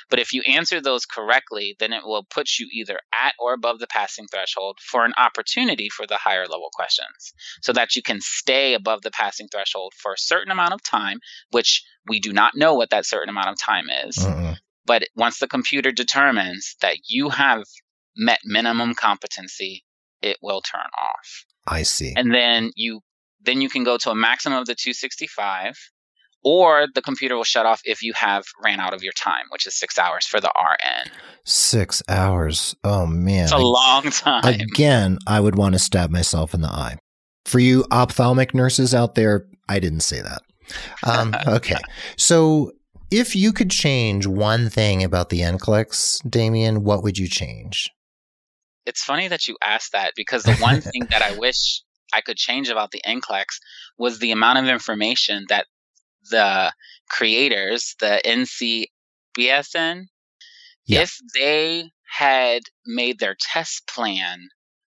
[0.09, 3.79] But if you answer those correctly, then it will put you either at or above
[3.79, 8.19] the passing threshold for an opportunity for the higher level questions so that you can
[8.21, 11.19] stay above the passing threshold for a certain amount of time,
[11.51, 14.17] which we do not know what that certain amount of time is.
[14.17, 14.55] Mm-mm.
[14.85, 17.63] But once the computer determines that you have
[18.17, 19.83] met minimum competency,
[20.21, 21.45] it will turn off.
[21.67, 22.13] I see.
[22.15, 23.01] And then you
[23.43, 25.75] then you can go to a maximum of the 265
[26.43, 29.67] or the computer will shut off if you have ran out of your time, which
[29.67, 31.11] is 6 hours for the RN.
[31.43, 32.75] Six hours.
[32.83, 33.45] Oh man.
[33.45, 34.43] It's a long time.
[34.45, 36.97] Again, I would want to stab myself in the eye.
[37.45, 40.41] For you ophthalmic nurses out there, I didn't say that.
[41.03, 41.79] Um, okay.
[42.17, 42.73] So
[43.09, 47.89] if you could change one thing about the NCLEX, Damien, what would you change?
[48.87, 51.81] It's funny that you asked that because the one thing that I wish
[52.13, 53.45] I could change about the NCLEX
[53.97, 55.67] was the amount of information that
[56.31, 56.71] the
[57.09, 58.21] creators, the
[59.37, 60.05] NCSBN,
[60.85, 61.01] Yeah.
[61.01, 64.47] if they had made their test plan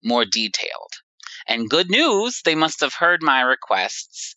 [0.02, 0.92] more detailed.
[1.46, 4.34] And good news, they must have heard my requests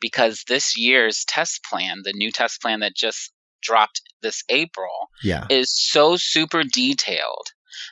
[0.00, 5.46] because this year's test plan, the new test plan that just dropped this April, Yeah.
[5.50, 7.48] is so super detailed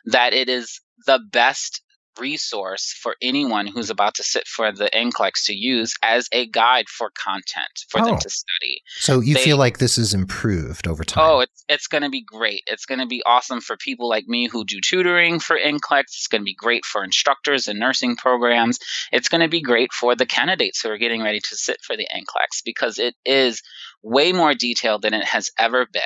[0.06, 1.82] that it is the best
[2.20, 6.86] resource for anyone who's about to sit for the NCLEX to use as a guide
[6.90, 8.04] for content for Oh.
[8.04, 8.82] them to study.
[8.98, 11.24] So you They- feel like this is improved over time?
[11.26, 12.60] Oh, it's it's going to be great.
[12.66, 16.02] It's going to be awesome for people like me who do tutoring for NCLEX.
[16.02, 18.78] It's going to be great for instructors and nursing programs.
[19.10, 21.96] It's going to be great for the candidates who are getting ready to sit for
[21.96, 23.62] the NCLEX because it is
[24.02, 26.02] way more detailed than it has ever been.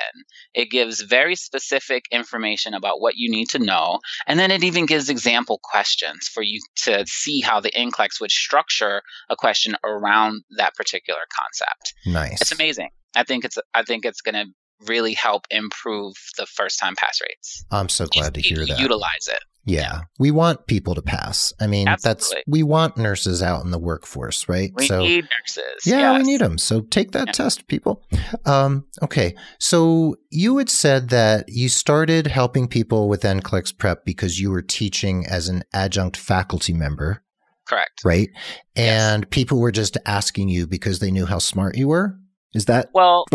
[0.53, 4.85] It gives very specific information about what you need to know, and then it even
[4.85, 10.43] gives example questions for you to see how the NCLEX would structure a question around
[10.57, 12.41] that particular concept nice.
[12.41, 12.89] it's amazing.
[13.15, 14.45] I think it's I think it's going to
[14.87, 17.65] really help improve the first time pass rates.
[17.71, 18.79] I'm so glad to hear you that.
[18.79, 19.39] Utilize it.
[19.67, 20.01] Yeah.
[20.17, 21.53] We want people to pass.
[21.59, 24.71] I mean, that's we want nurses out in the workforce, right?
[24.75, 25.85] We so need nurses.
[25.85, 26.57] Yeah, we need them.
[26.57, 27.31] So take that Yeah.
[27.33, 28.01] test, people.
[28.45, 29.35] Um, okay.
[29.59, 34.61] So you had said that you started helping people with NCLEX prep because you were
[34.61, 37.21] teaching as an adjunct faculty member,
[37.67, 38.01] Correct.
[38.05, 38.29] right?
[38.75, 39.13] Yes.
[39.13, 42.15] And people were just asking you because they knew how smart you were.
[42.53, 43.25] Is that Well,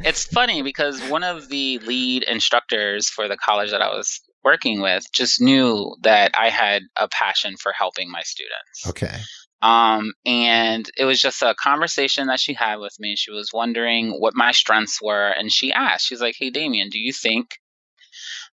[0.00, 4.80] it's funny because one of the lead instructors for the college that I was working
[4.80, 8.86] with just knew that I had a passion for helping my students.
[8.88, 9.18] Okay.
[9.62, 13.16] Um, and it was just a conversation that she had with me.
[13.16, 16.98] She was wondering what my strengths were, and she asked, she's like, "Hey, Damien, do
[16.98, 17.58] you think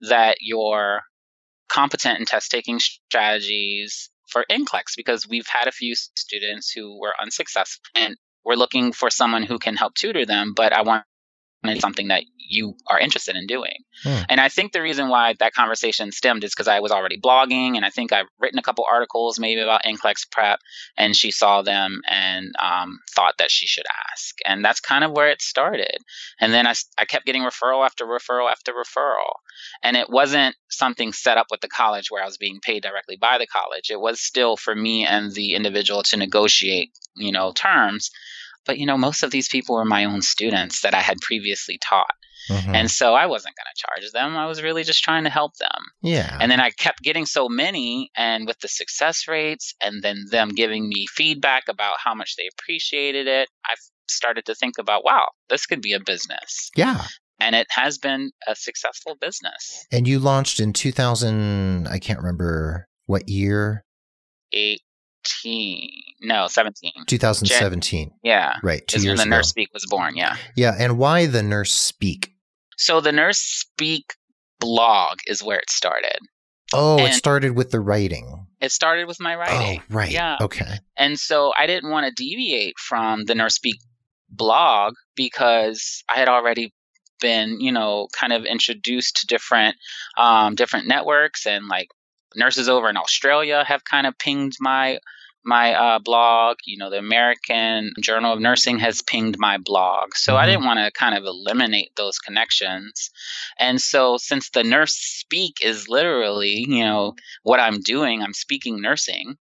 [0.02, 1.02] that you're
[1.68, 4.94] competent in test taking strategies for NCLEX?
[4.96, 9.58] Because we've had a few students who were unsuccessful, and we're looking for someone who
[9.58, 10.52] can help tutor them.
[10.54, 11.04] But I want
[11.80, 14.22] something that you are interested in doing." Hmm.
[14.28, 17.76] And I think the reason why that conversation stemmed is because I was already blogging,
[17.76, 20.60] and I think I've written a couple articles maybe about NCLEX prep
[20.96, 24.36] and she saw them and um, thought that she should ask.
[24.46, 25.96] And that's kind of where it started.
[26.40, 29.32] And then I, I kept getting referral after referral after referral.
[29.82, 33.16] And it wasn't something set up with the college where I was being paid directly
[33.16, 33.90] by the college.
[33.90, 38.10] It was still for me and the individual to negotiate, you know, terms.
[38.66, 41.78] But, you know, most of these people were my own students that I had previously
[41.82, 42.14] taught.
[42.48, 42.74] Mhm.
[42.74, 44.36] And so I wasn't going to charge them.
[44.36, 45.82] I was really just trying to help them.
[46.02, 46.38] yeah.
[46.40, 50.50] And then I kept getting so many, and with the success rates, and then them
[50.50, 53.74] giving me feedback about how much they appreciated it, I
[54.08, 56.70] started to think about, wow, this could be a business.
[56.76, 57.06] yeah.
[57.42, 59.86] And it has been a successful business.
[59.90, 63.84] And you launched in 2000, I can't remember what year.
[64.52, 64.82] Eight,
[66.22, 66.92] No, 17.
[67.06, 68.12] 2017.
[68.22, 68.54] Yeah.
[68.62, 68.86] Right.
[68.86, 69.38] Two is years when the ago.
[69.38, 70.16] Nurse Speak was born.
[70.16, 70.36] Yeah.
[70.56, 70.74] Yeah.
[70.78, 72.34] And why the Nurse Speak?
[72.76, 74.14] So the Nurse Speak
[74.58, 76.18] blog is where it started.
[76.72, 78.46] Oh, it started with the writing.
[78.60, 79.80] It started with my writing.
[79.80, 80.10] Oh, right.
[80.10, 80.36] Yeah.
[80.40, 80.78] Okay.
[80.96, 83.76] And so I didn't want to deviate from the Nurse Speak
[84.28, 86.72] blog because I had already
[87.20, 89.76] been, you know, kind of introduced to different
[90.16, 91.88] um, different networks and like
[92.36, 94.98] nurses over in Australia have kind of pinged my
[95.42, 96.58] my uh, blog.
[96.64, 100.14] You know, the American Journal of Nursing has pinged my blog.
[100.14, 100.48] So I Mhm.
[100.48, 103.10] didn't want to kind of eliminate those connections.
[103.58, 108.82] And so since the nurse speak is literally, you know, what I'm doing, I'm speaking
[108.82, 109.36] nursing.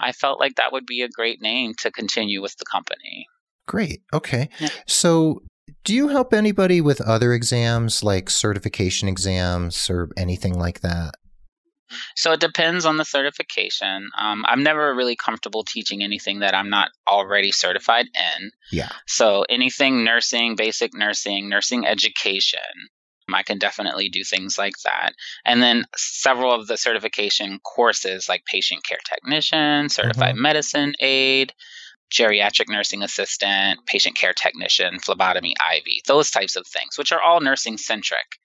[0.00, 3.28] I felt like that would be a great name to continue with the company.
[3.66, 4.02] Great.
[4.12, 4.48] Okay.
[4.58, 4.70] Yeah.
[4.88, 5.42] So,
[5.84, 11.14] do you help anybody with other exams like certification exams or anything like that?
[12.16, 14.10] So it depends on the certification.
[14.18, 18.50] Um, I'm never really comfortable teaching anything that I'm not already certified in.
[18.70, 18.90] Yeah.
[19.06, 22.60] So anything nursing, basic nursing, nursing education,
[23.32, 25.12] I can definitely do things like that.
[25.44, 31.52] And then several of the certification courses like patient care technician, certified medicine aide,
[32.12, 37.40] geriatric nursing assistant, patient care technician, phlebotomy IV, those types of things, which are all
[37.40, 38.38] nursing centric.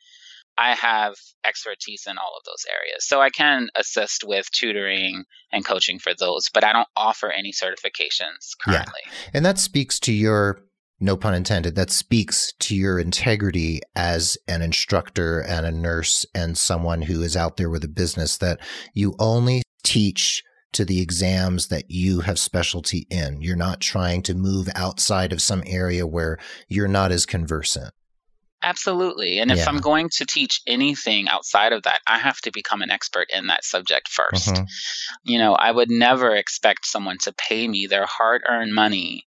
[0.60, 1.16] I have
[1.48, 3.08] expertise in all of those areas.
[3.08, 7.52] So I can assist with tutoring and coaching for those, but I don't offer any
[7.52, 9.02] certifications currently.
[9.06, 9.30] Yeah.
[9.34, 10.60] And that speaks to your,
[11.00, 16.58] no pun intended, that speaks to your integrity as an instructor and a nurse and
[16.58, 18.60] someone who is out there with a business that
[18.94, 20.44] you only teach
[20.74, 23.42] to the exams that you have specialty in.
[23.42, 27.94] You're not trying to move outside of some area where you're not as conversant.
[28.62, 29.40] Absolutely.
[29.40, 29.66] And if Yeah.
[29.68, 33.48] I'm going to teach anything outside of that, I have to become an expert in
[33.48, 34.68] that subject 1st Mhm.
[35.24, 39.26] You know, I would never expect someone to pay me their hard earned money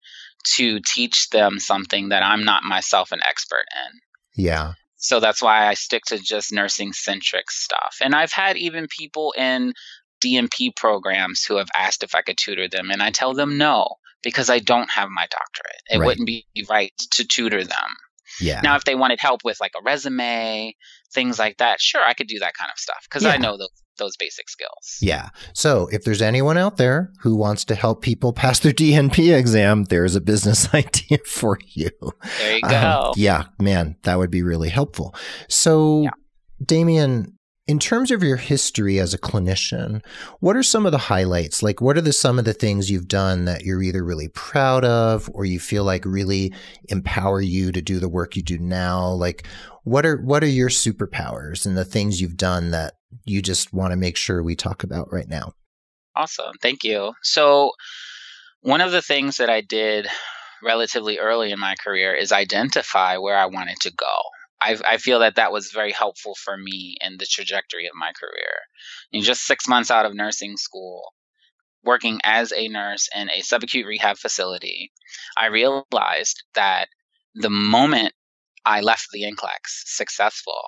[0.55, 4.01] to teach them something that I'm not myself an expert in.
[4.45, 4.73] Yeah.
[4.97, 7.97] So that's why I stick to just nursing centric stuff.
[8.01, 9.73] And I've had even people in
[10.23, 13.95] DNP programs who have asked if I could tutor them, and I tell them no
[14.21, 15.81] because I don't have my doctorate.
[15.89, 16.05] It Right.
[16.05, 17.95] wouldn't be right to tutor them.
[18.39, 18.61] Yeah.
[18.61, 20.75] Now, if they wanted help with like a resume,
[21.13, 23.69] things like that, sure, I could do that kind of stuff because I know those
[23.97, 24.97] those basic skills.
[25.01, 25.29] Yeah.
[25.53, 29.83] So if there's anyone out there who wants to help people pass their DNP exam,
[29.85, 31.91] there's a business idea for you.
[32.39, 33.13] There you Um, go.
[33.15, 35.13] yeah, man, that would be really helpful.
[35.49, 36.09] So, Yeah.
[36.65, 40.03] Damien, in terms of your history as a clinician,
[40.39, 41.61] what are some of the highlights?
[41.61, 44.83] Like, what are the some of the things you've done that you're either really proud
[44.83, 46.53] of or you feel like really
[46.89, 49.09] empower you to do the work you do now?
[49.09, 49.45] Like,
[49.83, 52.95] what are what are your superpowers and the things you've done that
[53.25, 55.53] you just want to make sure we talk about right now?
[56.15, 56.53] Awesome.
[56.61, 57.13] Thank you.
[57.21, 57.71] So,
[58.61, 60.07] one of the things that I did
[60.63, 64.13] relatively early in my career is identify where I wanted to go.
[64.61, 68.11] I, I feel that that was very helpful for me in the trajectory of my
[68.11, 68.53] career.
[69.11, 71.13] In just six months out of nursing school,
[71.83, 74.91] working as a nurse in a subacute rehab facility,
[75.35, 76.89] I realized that
[77.33, 78.13] the moment
[78.63, 80.61] I left the NCLEX successful,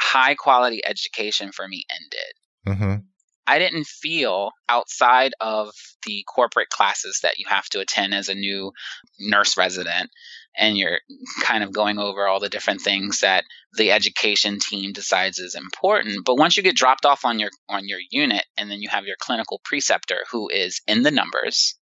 [0.00, 2.78] high quality education for me ended.
[2.80, 3.00] Mm-hmm.
[3.46, 5.70] I didn't feel outside of
[6.06, 8.72] the corporate classes that you have to attend as a new
[9.18, 10.10] nurse resident
[10.58, 10.98] and you're
[11.42, 13.44] kind of going over all the different things that
[13.74, 17.86] the education team decides is important but once you get dropped off on your on
[17.86, 21.76] your unit and then you have your clinical preceptor who is in the numbers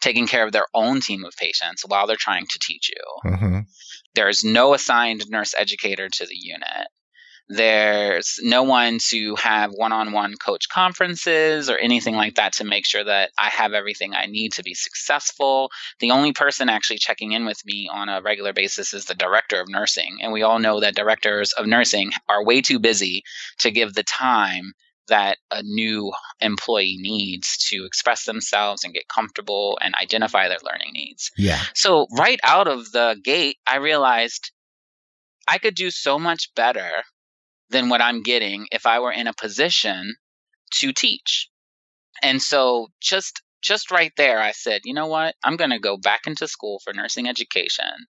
[0.00, 3.60] taking care of their own team of patients while they're trying to teach you Mm-hmm.
[4.14, 6.88] there's no assigned nurse educator to the unit.
[7.48, 12.64] There's no one to have one on one coach conferences or anything like that to
[12.64, 15.70] make sure that I have everything I need to be successful.
[16.00, 19.60] The only person actually checking in with me on a regular basis is the director
[19.60, 20.18] of nursing.
[20.20, 23.22] And we all know that directors of nursing are way too busy
[23.58, 24.72] to give the time
[25.08, 30.90] that a new employee needs to express themselves and get comfortable and identify their learning
[30.92, 31.30] needs.
[31.36, 31.60] Yeah.
[31.74, 34.50] So right out of the gate, I realized
[35.46, 36.90] I could do so much better
[37.70, 40.16] than what I'm getting if I were in a position
[40.74, 41.48] to teach.
[42.22, 45.34] And so just just right there I said, you know what?
[45.42, 48.06] I'm going to go back into school for nursing education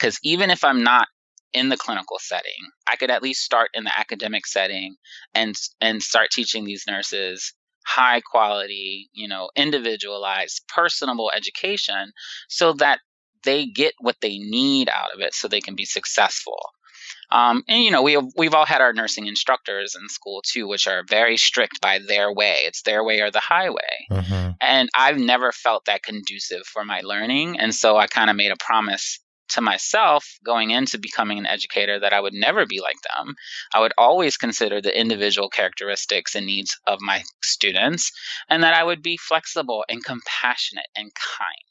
[0.00, 1.08] cuz even if I'm not
[1.52, 4.96] in the clinical setting, I could at least start in the academic setting
[5.34, 7.52] and and start teaching these nurses
[7.86, 12.12] high quality, you know, individualized, personable education
[12.48, 13.00] so that
[13.44, 16.58] they get what they need out of it so they can be successful.
[17.32, 20.66] Um, and you know, we have, we've all had our nursing instructors in school too,
[20.66, 22.58] which are very strict by their way.
[22.64, 24.06] It's their way or the highway.
[24.10, 24.50] Mm-hmm.
[24.60, 28.52] And I've never felt that conducive for my learning, and so I kind of made
[28.52, 29.20] a promise
[29.50, 33.34] to myself going into becoming an educator that I would never be like them.
[33.74, 38.10] I would always consider the individual characteristics and needs of my students,
[38.48, 41.69] and that I would be flexible and compassionate and kind.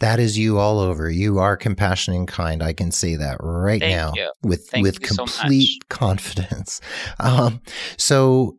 [0.00, 1.08] That is you all over.
[1.08, 2.62] You are compassionate and kind.
[2.62, 4.32] I can say that right Thank now you.
[4.42, 6.80] with Thank with complete so confidence.
[7.20, 7.62] Um,
[7.96, 8.56] so,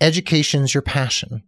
[0.00, 1.42] education's your passion.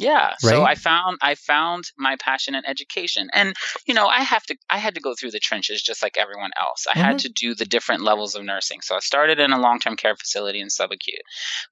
[0.00, 0.28] Yeah.
[0.28, 0.40] Right?
[0.40, 3.28] So I found I found my passion in education.
[3.34, 3.54] And
[3.86, 6.50] you know, I have to I had to go through the trenches just like everyone
[6.58, 6.86] else.
[6.88, 7.06] I mm-hmm.
[7.06, 8.80] had to do the different levels of nursing.
[8.80, 11.24] So I started in a long-term care facility in subacute.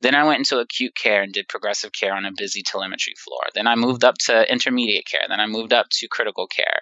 [0.02, 3.40] Then I went into acute care and did progressive care on a busy telemetry floor.
[3.54, 5.22] Then I moved up to intermediate care.
[5.28, 6.80] Then I moved up to critical care.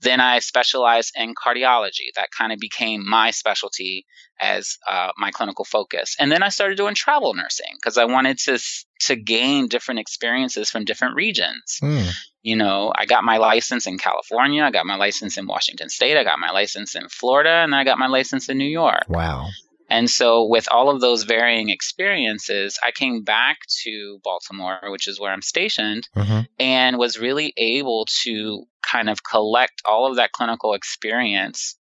[0.00, 2.08] Then I specialized in cardiology.
[2.16, 4.06] That kind of became my specialty
[4.40, 6.16] as uh, my clinical focus.
[6.18, 8.58] And then I started doing travel nursing because I wanted to
[9.02, 11.78] to gain different experiences from different regions.
[11.82, 12.10] Mm.
[12.42, 16.16] You know, I got my license in California, I got my license in Washington State,
[16.16, 19.04] I got my license in Florida, and then I got my license in New York.
[19.08, 19.48] Wow.
[19.90, 25.18] And so, with all of those varying experiences, I came back to Baltimore, which is
[25.18, 26.40] where I'm stationed, mm-hmm.
[26.58, 31.77] and was really able to kind of collect all of that clinical experience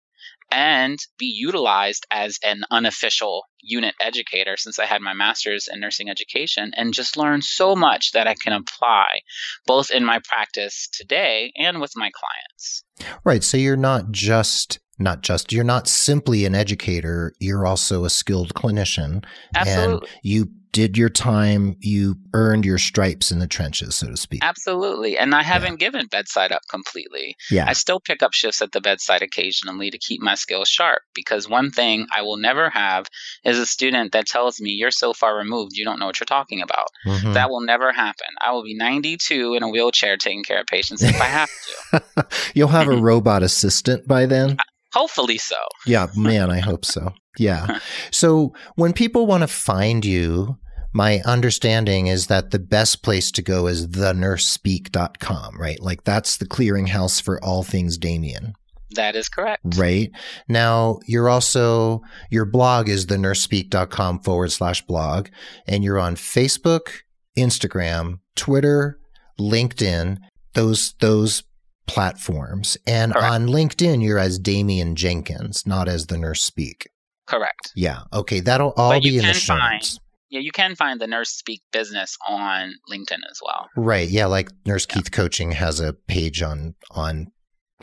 [0.52, 6.10] and be utilized as an unofficial unit educator since I had my master's in nursing
[6.10, 9.22] education and just learned so much that I can apply
[9.66, 12.84] both in my practice today and with my clients.
[13.24, 13.44] Right.
[13.44, 18.54] So you're not just not just you're not simply an educator you're also a skilled
[18.54, 19.26] clinician
[19.56, 20.08] Absolutely.
[20.08, 24.44] and you did your time, you earned your stripes in the trenches, so to speak.
[24.44, 25.18] Absolutely.
[25.18, 25.88] And I haven't yeah.
[25.88, 27.36] given bedside up completely.
[27.50, 27.66] Yeah.
[27.68, 31.50] I still pick up shifts at the bedside occasionally to keep my skills sharp because
[31.50, 33.08] one thing I will never have
[33.44, 36.26] is a student that tells me you're so far removed you don't know what you're
[36.26, 36.88] talking about.
[37.06, 37.34] Mm-hmm.
[37.34, 38.28] That will never happen.
[38.40, 41.50] I will be 92 in a wheelchair taking care of patients if I have
[41.92, 42.28] to.
[42.56, 44.58] You'll have a robot assistant by then?
[44.94, 45.56] Hopefully so.
[45.86, 47.14] Yeah, man, I hope so.
[47.38, 47.80] Yeah.
[48.12, 50.58] so when people want to find you,
[50.94, 55.80] my understanding is that the best place to go is thenursespeak.com, right?
[55.80, 58.54] Like that's the clearinghouse for all things Damien.
[58.96, 59.78] That is correct.
[59.78, 60.12] Right.
[60.50, 65.30] Now, you're also, your blog is thenursespeak.com forward slash blog,
[65.66, 66.90] and you're on Facebook,
[67.38, 69.00] Instagram, Twitter,
[69.40, 70.18] LinkedIn,
[70.56, 71.44] those, those
[71.88, 72.78] platforms.
[72.86, 73.32] And correct.
[73.32, 76.90] on LinkedIn, you're as Damien Jenkins, not as the nurse speak.
[77.32, 77.72] Correct.
[77.76, 78.02] Yeah.
[78.14, 78.42] Okay.
[78.42, 80.00] That'll all but be in the show notes
[80.32, 83.68] yeah, you can find the Nurse Speak business on LinkedIn as well.
[83.76, 84.10] Right.
[84.10, 84.96] Yeah, like Nurse yeah.
[84.96, 87.32] Keith Coaching has a page on on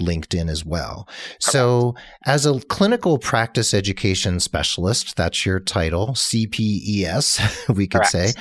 [0.00, 1.04] LinkedIn as well.
[1.06, 1.42] Correct.
[1.42, 1.94] So,
[2.24, 8.12] as a clinical practice education specialist, that's your title, CPES, we could Correct.
[8.12, 8.32] say.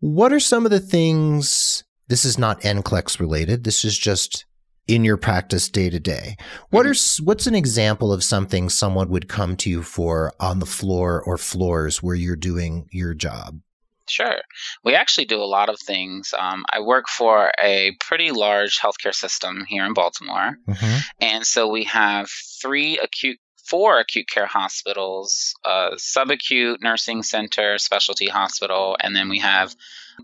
[0.00, 1.82] What are some of the things?
[2.08, 3.64] This is not NCLEX related.
[3.64, 4.44] This is just
[4.88, 6.36] in your practice day to day.
[6.70, 7.22] What mm-hmm.
[7.22, 11.22] are what's an example of something someone would come to you for on the floor
[11.22, 13.60] or floors where you're doing your job?
[14.08, 14.40] Sure.
[14.84, 16.32] We actually do a lot of things.
[16.36, 20.56] Um, I work for a pretty large healthcare system here in Baltimore.
[20.66, 20.98] Mm-hmm.
[21.20, 22.30] And so we have
[22.62, 29.40] three acute, four acute care hospitals, a subacute nursing center, specialty hospital, and then we
[29.40, 29.74] have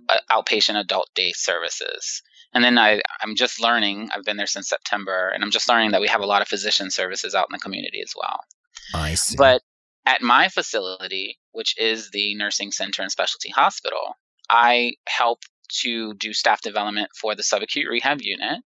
[0.08, 2.22] uh, outpatient adult day services.
[2.54, 5.90] And then I, I'm just learning, I've been there since September, and I'm just learning
[5.90, 8.40] that we have a lot of physician services out in the community as well.
[8.94, 9.36] I see.
[9.36, 9.62] But
[10.06, 14.16] at my facility, which is the nursing center and specialty hospital,
[14.48, 15.40] I help
[15.80, 18.62] to do staff development for the subacute rehab unit,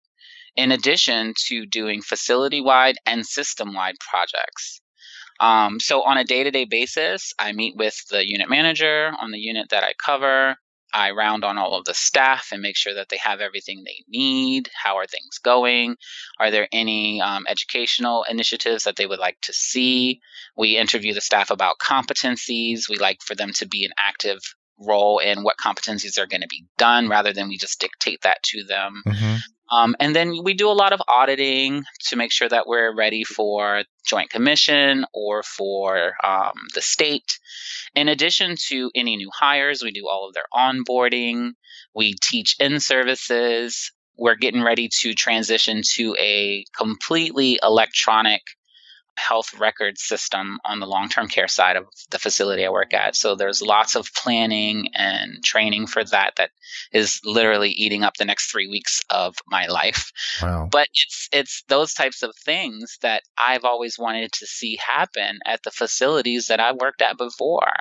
[0.56, 4.80] in addition to doing facility wide and system wide projects.
[5.40, 9.30] Um, so, on a day to day basis, I meet with the unit manager on
[9.30, 10.56] the unit that I cover.
[10.92, 14.04] I round on all of the staff and make sure that they have everything they
[14.08, 14.70] need.
[14.74, 15.96] How are things going?
[16.38, 20.20] Are there any um, educational initiatives that they would like to see?
[20.56, 22.88] We interview the staff about competencies.
[22.88, 24.40] We like for them to be an active
[24.78, 28.42] role in what competencies are going to be done rather than we just dictate that
[28.44, 29.02] to them.
[29.06, 29.36] Mm-hmm.
[29.70, 33.24] Um, and then we do a lot of auditing to make sure that we're ready
[33.24, 37.38] for Joint Commission or for um, the state.
[37.94, 41.52] In addition to any new hires, we do all of their onboarding.
[41.94, 43.92] We teach in services.
[44.16, 48.42] We're getting ready to transition to a completely electronic
[49.18, 53.16] health record system on the long term care side of the facility I work at.
[53.16, 56.50] So there's lots of planning and training for that that
[56.92, 60.12] is literally eating up the next three weeks of my life.
[60.42, 60.68] Wow.
[60.70, 65.62] But it's it's those types of things that I've always wanted to see happen at
[65.62, 67.72] the facilities that I worked at before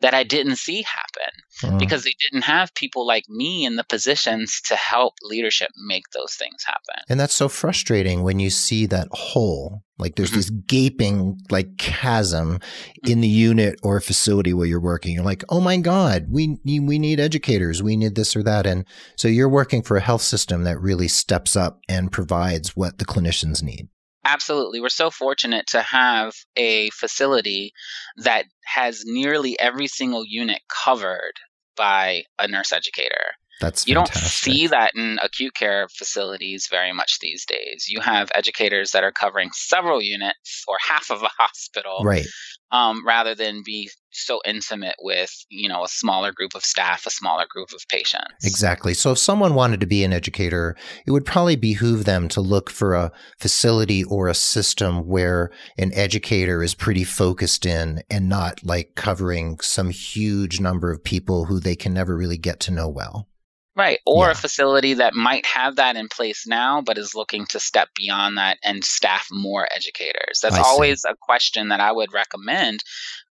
[0.00, 1.32] that I didn't see happen
[1.62, 1.78] Mm.
[1.78, 6.34] because they didn't have people like me in the positions to help leadership make those
[6.34, 7.02] things happen.
[7.08, 9.82] And that's so frustrating when you see that hole.
[9.98, 10.34] Like there's Mhm.
[10.34, 12.60] this gaping like chasm
[13.06, 15.14] in the unit or facility where you're working.
[15.14, 17.82] You're like, oh my God, we need, we need educators.
[17.82, 18.66] We need this or that.
[18.66, 18.84] And
[19.16, 23.06] so you're working for a health system that really steps up and provides what the
[23.06, 23.88] clinicians need.
[24.24, 24.80] Absolutely.
[24.80, 27.72] We're so fortunate to have a facility
[28.16, 31.34] that has nearly every single unit covered
[31.76, 33.34] by a nurse educator.
[33.60, 37.86] That's You don't see that in acute care facilities very much these days.
[37.88, 42.26] You have educators that are covering several units or half of a hospital Right.
[42.70, 47.10] um, rather than be so intimate with, you know, a smaller group of staff, a
[47.10, 48.44] smaller group of patients.
[48.44, 48.94] Exactly.
[48.94, 50.76] So if someone wanted to be an educator,
[51.06, 55.92] it would probably behoove them to look for a facility or a system where an
[55.94, 61.60] educator is pretty focused in and not like covering some huge number of people who
[61.60, 63.28] they can never really get to know well.
[63.76, 64.00] Right.
[64.06, 64.32] Or Yeah.
[64.32, 68.38] a facility that might have that in place now, but is looking to step beyond
[68.38, 70.40] that and staff more educators.
[70.40, 70.64] That's I see.
[70.64, 72.82] always a question that I would recommend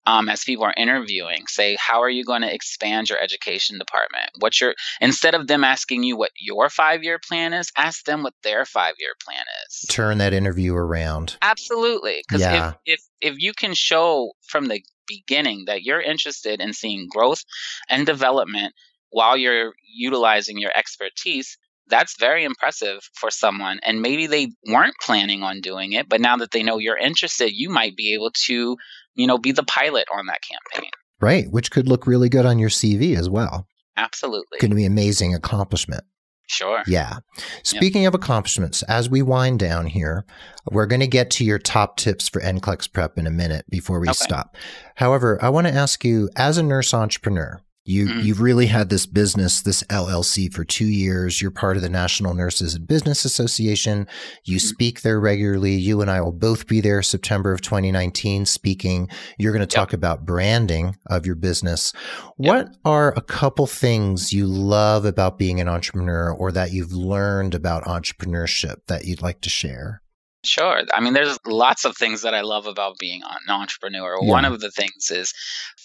[0.06, 1.48] um, as people are interviewing.
[1.48, 4.30] Say, how are you going to expand your education department?
[4.38, 8.22] What's your, instead of them asking you what your five year plan is, ask them
[8.22, 9.86] what their five year plan is.
[9.90, 11.38] Turn that interview around.
[11.42, 12.24] Absolutely.
[12.28, 12.74] Because Yeah.
[12.86, 17.44] if, if, if you can show from the beginning that you're interested in seeing growth
[17.90, 18.76] and development
[19.10, 23.80] while you're utilizing your expertise, that's very impressive for someone.
[23.84, 27.52] And maybe they weren't planning on doing it, but now that they know you're interested,
[27.54, 28.76] you might be able to,
[29.14, 30.90] you know, be the pilot on that campaign.
[31.22, 31.50] Right.
[31.50, 33.68] Which could look really good on your CV as well.
[33.98, 34.60] Absolutely.
[34.60, 36.04] Going to be amazing accomplishment.
[36.48, 36.84] Sure.
[36.86, 37.18] Yeah.
[37.64, 40.26] Speaking of accomplishments, as we wind down here,
[40.70, 44.00] we're going to get to your top tips for NCLEX prep in a minute before
[44.00, 44.14] we Okay.
[44.14, 44.56] stop.
[44.96, 48.24] However, I want to ask you, as a nurse entrepreneur, you, Mhm.
[48.24, 51.40] you've really had this business, this LLC for two years.
[51.40, 54.08] You're part of the National Nurses in Business Association.
[54.44, 54.62] You Mhm.
[54.62, 55.76] speak there regularly.
[55.76, 59.08] You and I will both be there September of 2019 speaking.
[59.38, 61.94] You're going to talk about branding of your business.
[62.38, 67.54] What are a couple things you love about being an entrepreneur or that you've learned
[67.54, 70.02] about entrepreneurship that you'd like to share?
[70.44, 70.82] Sure.
[70.94, 74.18] I mean, there's lots of things that I love about being an entrepreneur.
[74.22, 74.30] Yeah.
[74.30, 75.34] One of the things is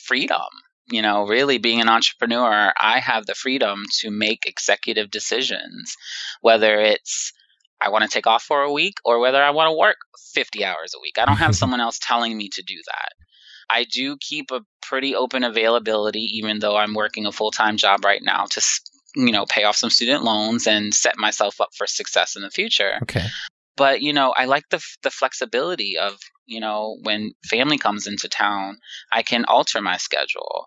[0.07, 0.41] freedom.
[0.89, 5.97] You know, really being an entrepreneur, I have the freedom to make executive decisions,
[6.41, 7.33] whether it's
[7.81, 9.97] I want to take off for a week or whether I want to work
[10.35, 11.17] 50 hours a week.
[11.19, 13.13] I don't have someone else telling me to do that.
[13.71, 18.05] I do keep a pretty open availability, even though I'm working a full time job
[18.05, 18.63] right now to,
[19.15, 22.51] you know, pay off some student loans and set myself up for success in the
[22.51, 23.27] future Okay.
[23.81, 28.29] But you know i like the the flexibility of you know when family comes into
[28.29, 28.77] town
[29.11, 30.67] i can alter my schedule.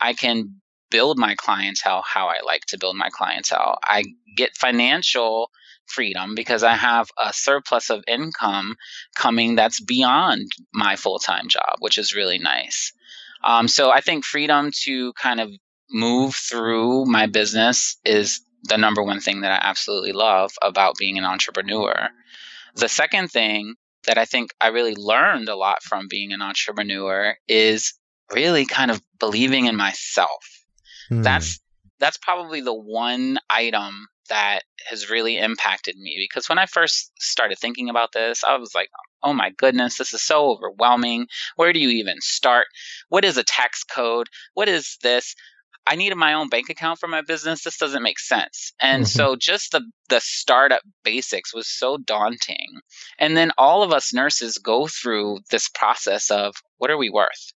[0.00, 3.78] I can build my clientele how i like to build my clientele.
[3.84, 4.04] I
[4.36, 5.50] get financial
[5.84, 8.76] freedom because i have a surplus of income
[9.14, 12.92] coming that's beyond my full-time job which is really nice.
[13.44, 15.48] Um, so i think freedom to kind of
[15.90, 18.40] move through my business is
[18.70, 22.08] the number one thing that i absolutely love about being an entrepreneur
[22.76, 23.74] the second thing
[24.06, 27.94] that I think I really learned a lot from being an entrepreneur is
[28.32, 30.64] really kind of believing in myself.
[31.08, 31.22] Hmm.
[31.22, 31.60] That's
[31.98, 37.58] that's probably the one item that has really impacted me because when I first started
[37.58, 38.90] thinking about this, I was like,
[39.22, 41.26] "Oh my goodness, this is so overwhelming.
[41.56, 42.66] Where do you even start?
[43.08, 44.28] What is a tax code?
[44.54, 45.34] What is this?"
[45.86, 47.62] I needed my own bank account for my business.
[47.62, 48.72] This doesn't make sense.
[48.80, 49.08] And Mhm.
[49.08, 52.80] so just the the startup basics was so daunting.
[53.18, 57.52] And then all of us nurses go through this process of what are we worth?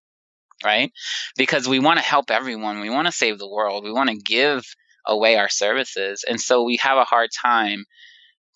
[0.63, 0.91] Right?
[1.37, 2.81] Because we want to help everyone.
[2.81, 3.83] We want to save the world.
[3.83, 4.63] We want to give
[5.07, 6.23] away our services.
[6.27, 7.85] And so we have a hard time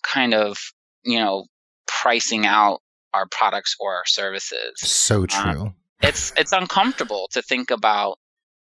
[0.02, 0.56] kind of,
[1.04, 1.46] you know,
[1.86, 2.80] pricing out
[3.14, 5.72] our products or our services so true.
[6.02, 8.18] it's it's uncomfortable to think about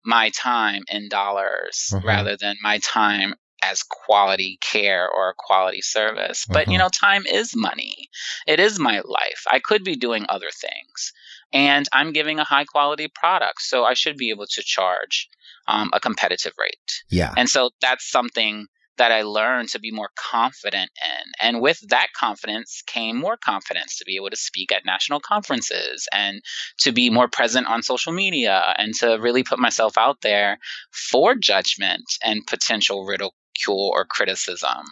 [0.06, 2.04] my time in dollars Mhm.
[2.04, 6.46] rather than my time as quality care or a quality service.
[6.46, 6.80] But you Mhm.
[6.80, 8.10] know, time is money.
[8.46, 9.46] It is my life.
[9.50, 11.14] I could be doing other things,
[11.54, 15.30] and I'm giving a high quality product, so I should be able to charge
[15.68, 17.04] um, a competitive rate.
[17.10, 17.34] yeah.
[17.38, 18.68] And so that's something
[18.98, 21.32] that I learned to be more confident in.
[21.42, 26.08] And with that confidence came more confidence to be able to speak at national conferences
[26.14, 26.42] and
[26.80, 30.60] to be more present on social media and to really put myself out there
[30.92, 34.86] for judgment and potential ridicule or criticism,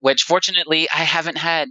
[0.00, 1.68] which fortunately I haven't had.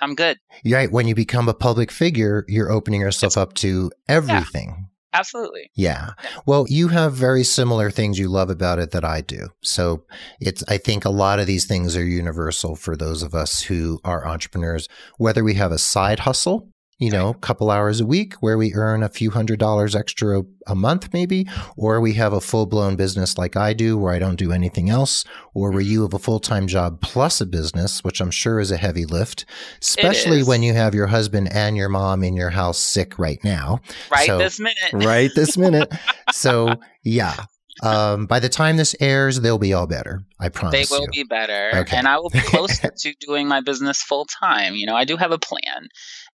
[0.00, 0.38] I'm good.
[0.64, 0.92] Right.
[0.92, 4.88] When you become a public figure, you're opening yourself up to everything.
[5.12, 5.70] Absolutely.
[5.74, 6.10] Yeah.
[6.46, 9.48] Well, you have very similar things you love about it that I do.
[9.62, 10.04] So
[10.40, 14.00] it's, I think a lot of these things are universal for those of us who
[14.04, 16.68] are entrepreneurs, whether we have a side hustle
[16.98, 20.42] you know, a couple hours a week where we earn a few hundred dollars extra
[20.66, 21.46] a month, maybe,
[21.76, 24.90] or we have a full blown business like I do where I don't do anything
[24.90, 25.24] else,
[25.54, 28.72] or where you have a full time job plus a business, which I'm sure is
[28.72, 29.44] a heavy lift,
[29.80, 33.80] especially when you have your husband and your mom in your house sick right now.
[34.10, 34.92] Right so, this minute.
[34.92, 35.92] right this minute.
[36.32, 36.74] so,
[37.04, 37.44] yeah,
[37.82, 40.24] um, by the time this airs, they'll be all better.
[40.40, 40.88] I promise.
[40.88, 41.22] They will you.
[41.22, 41.96] be better, okay.
[41.96, 44.74] and I will be close to doing my business full time.
[44.74, 45.88] You know, I do have a plan,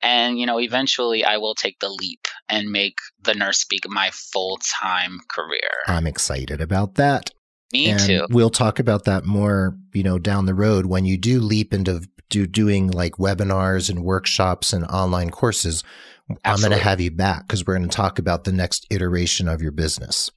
[0.04, 4.10] and you know, eventually, I will take the leap and make the nurse speak my
[4.12, 5.70] full time career.
[5.88, 7.30] I'm excited about that.
[7.72, 8.26] Me and too.
[8.28, 12.02] We'll talk about that more, you know, down the road when you do leap into
[12.28, 15.82] do doing like webinars and workshops and online courses.
[16.28, 16.40] Absolutely.
[16.44, 19.48] I'm going to have you back because we're going to talk about the next iteration
[19.48, 20.30] of your business.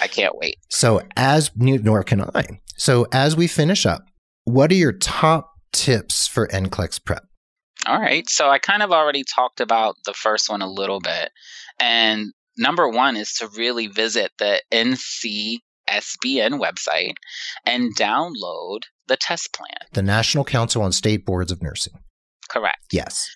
[0.00, 0.56] I can't wait.
[0.68, 2.60] So, as nor can I.
[2.76, 4.06] So, as we finish up,
[4.44, 7.24] what are your top tips for NCLEX prep?
[7.90, 8.28] All right.
[8.30, 11.30] So, I kind of already talked about the first one a little bit.
[11.80, 15.60] And number one is to really visit the NCSBN
[16.60, 17.14] website
[17.66, 19.88] and download the test plan.
[19.92, 21.94] The National Council on State Boards of Nursing.
[22.48, 22.78] Correct.
[22.92, 23.28] Yes.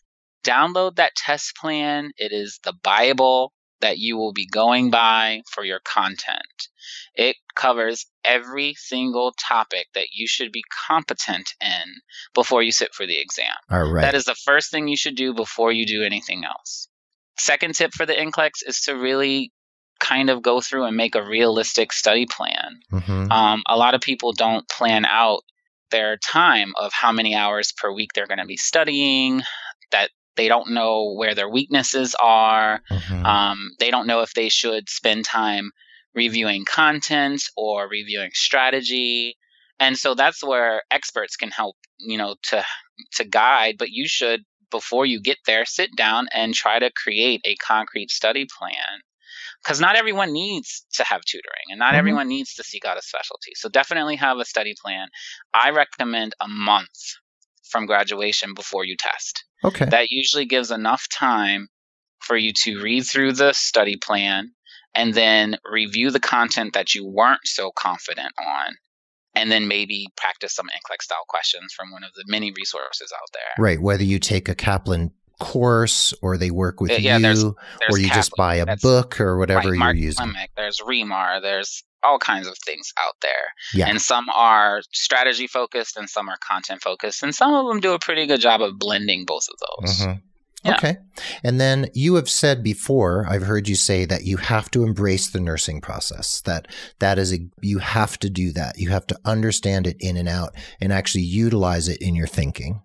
[0.46, 2.12] Download that test plan.
[2.16, 3.52] It is the Bible
[3.85, 6.68] that you will be going by for your content.
[7.14, 12.01] It covers every single topic that you should be competent in
[12.32, 13.53] before you sit for the exam.
[13.70, 14.01] All right.
[14.01, 16.89] That is the first thing you should do before you do anything else.
[17.39, 19.53] Second tip for the NCLEX is to really
[20.01, 22.80] kind of go through and make a realistic study plan.
[22.91, 23.30] Mm-hmm.
[23.30, 25.43] Um, a lot of people don't plan out
[25.91, 29.43] their time of how many hours per week they're going to be studying,
[29.93, 32.80] that they don't know where their weaknesses are.
[32.91, 33.26] Mm-hmm.
[33.26, 35.70] Um, they don't know if they should spend time
[36.14, 39.37] reviewing content or reviewing strategy.
[39.80, 42.64] And so that's where experts can help, you know, to
[43.14, 43.76] to guide.
[43.78, 48.11] But you should, before you get there, sit down and try to create a concrete
[48.11, 49.01] study plan.
[49.62, 51.99] Because not everyone needs to have tutoring and not mm-hmm.
[51.99, 53.53] everyone needs to seek out a specialty.
[53.57, 55.09] So definitely have a study plan.
[55.55, 57.16] I recommend a month
[57.71, 59.45] from graduation before you test.
[59.65, 59.87] Okay.
[59.87, 61.69] That usually gives enough time
[62.21, 64.53] for you to read through the study plan
[64.95, 68.75] and then review the content that you weren't so confident on
[69.35, 73.29] and then maybe practice some NCLEX style questions from one of the many resources out
[73.33, 73.65] there.
[73.65, 73.81] Right.
[73.81, 75.11] Whether you take a Kaplan
[75.41, 77.55] course or they work with uh, yeah, you there's, there's
[77.91, 80.29] or you Kaplan, just buy a book or whatever right, you're using.
[80.29, 83.30] Klimek, there's Remar, there's all kinds of things out there.
[83.72, 83.88] Yeah.
[83.88, 87.22] And some are strategy focused and some are content focused.
[87.22, 89.98] And some of them do a pretty good job of blending both of those.
[90.00, 90.18] Mm-hmm.
[90.64, 90.76] Yeah.
[90.76, 90.96] Okay.
[91.42, 95.28] And then you have said before, I've heard you say that you have to embrace
[95.28, 96.40] the nursing process.
[96.42, 96.68] That
[97.00, 98.78] that is a you have to do that.
[98.78, 102.80] You have to understand it in and out and actually utilize it in your thinking.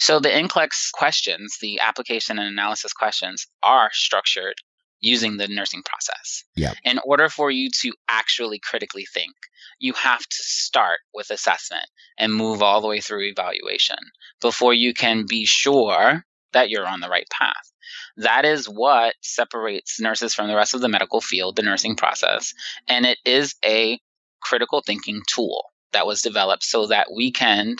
[0.00, 4.54] So the NCLEX questions, the application and analysis questions are structured
[5.00, 6.44] using the nursing process.
[6.56, 6.74] Yeah.
[6.84, 9.34] In order for you to actually critically think,
[9.78, 11.86] you have to start with assessment
[12.18, 13.96] and move all the way through evaluation
[14.40, 17.72] before you can be sure that you're on the right path.
[18.16, 22.52] That is what separates nurses from the rest of the medical field, the nursing process.
[22.86, 23.98] And it is a
[24.42, 27.76] critical thinking tool that was developed so that we can,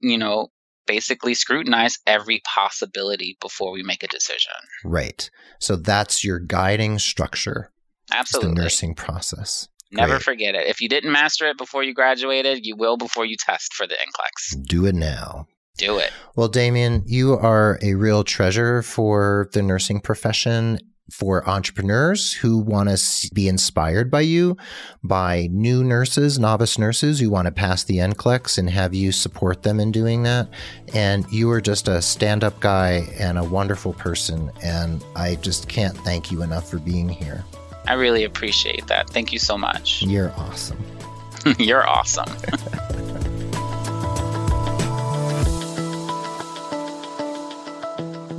[0.00, 0.50] you know,
[0.86, 4.52] basically scrutinize every possibility before we make a decision.
[4.84, 5.28] Right.
[5.58, 7.70] So that's your guiding structure.
[8.12, 8.54] Absolutely.
[8.54, 9.68] the nursing process.
[9.90, 10.22] Never Great.
[10.22, 10.66] forget it.
[10.66, 13.94] If you didn't master it before you graduated, you will before you test for the
[13.94, 14.66] NCLEX.
[14.66, 15.46] Do it now.
[15.76, 16.12] Do it.
[16.36, 20.78] Well, Damien, you are a real treasure for the nursing profession
[21.10, 24.56] for entrepreneurs who want to be inspired by you,
[25.02, 29.62] by new nurses, novice nurses who want to pass the NCLEX and have you support
[29.62, 30.48] them in doing that.
[30.94, 34.50] And you are just a stand up guy and a wonderful person.
[34.62, 37.44] And I just can't thank you enough for being here.
[37.86, 39.10] I really appreciate that.
[39.10, 40.02] Thank you so much.
[40.02, 40.82] You're awesome.
[41.58, 42.30] You're awesome.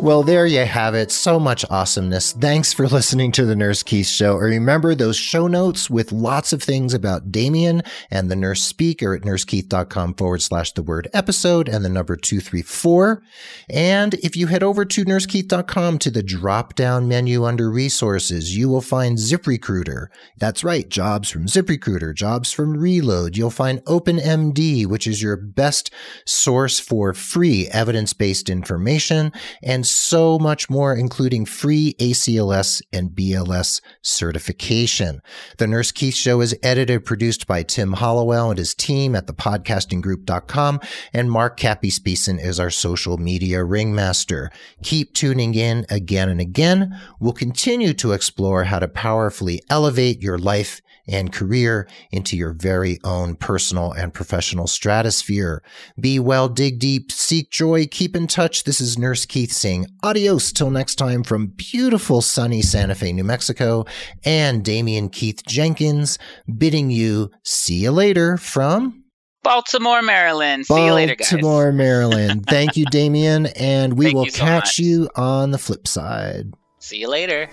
[0.06, 1.10] Well, there you have it.
[1.10, 2.34] So much awesomeness.
[2.34, 4.36] Thanks for listening to the Nurse Keith Show.
[4.36, 7.82] Remember those show notes with lots of things about Damien
[8.12, 13.24] and the nurse speaker at nursekeith.com forward slash the word episode and the number 234.
[13.68, 18.70] And if you head over to nursekeith.com to the drop down menu under resources, you
[18.70, 20.10] will find ZipRecruiter.
[20.38, 20.88] That's right.
[20.88, 23.36] Jobs from ZipRecruiter, jobs from Reload.
[23.36, 25.90] You'll find OpenMD, which is your best
[26.26, 29.34] source for free evidence based information
[29.64, 35.22] and so much more, including free ACLS and BLS certification.
[35.58, 40.80] The Nurse Keith Show is edited, produced by Tim Hollowell and his team at thepodcastinggroup.com,
[41.14, 44.52] and Mark Cappy Speeson is our social media ringmaster.
[44.84, 47.00] Keep tuning in again and again.
[47.20, 53.00] We'll continue to explore how to powerfully elevate your life and career into your very
[53.04, 55.62] own personal and professional stratosphere.
[56.00, 58.64] Be well, dig deep, seek joy, keep in touch.
[58.64, 63.24] This is Nurse Keith saying adios till next time from beautiful sunny Santa Fe, New
[63.24, 63.86] Mexico,
[64.24, 66.18] and Damien Keith Jenkins
[66.58, 69.04] bidding you see you later from
[69.44, 70.66] Baltimore, Maryland.
[70.66, 71.30] See Baltimore, you later, guys.
[71.30, 72.46] Baltimore, Maryland.
[72.50, 74.80] Thank you, Damien, and we Thank will you so catch much.
[74.80, 76.52] you on the flip side.
[76.80, 77.48] See you later.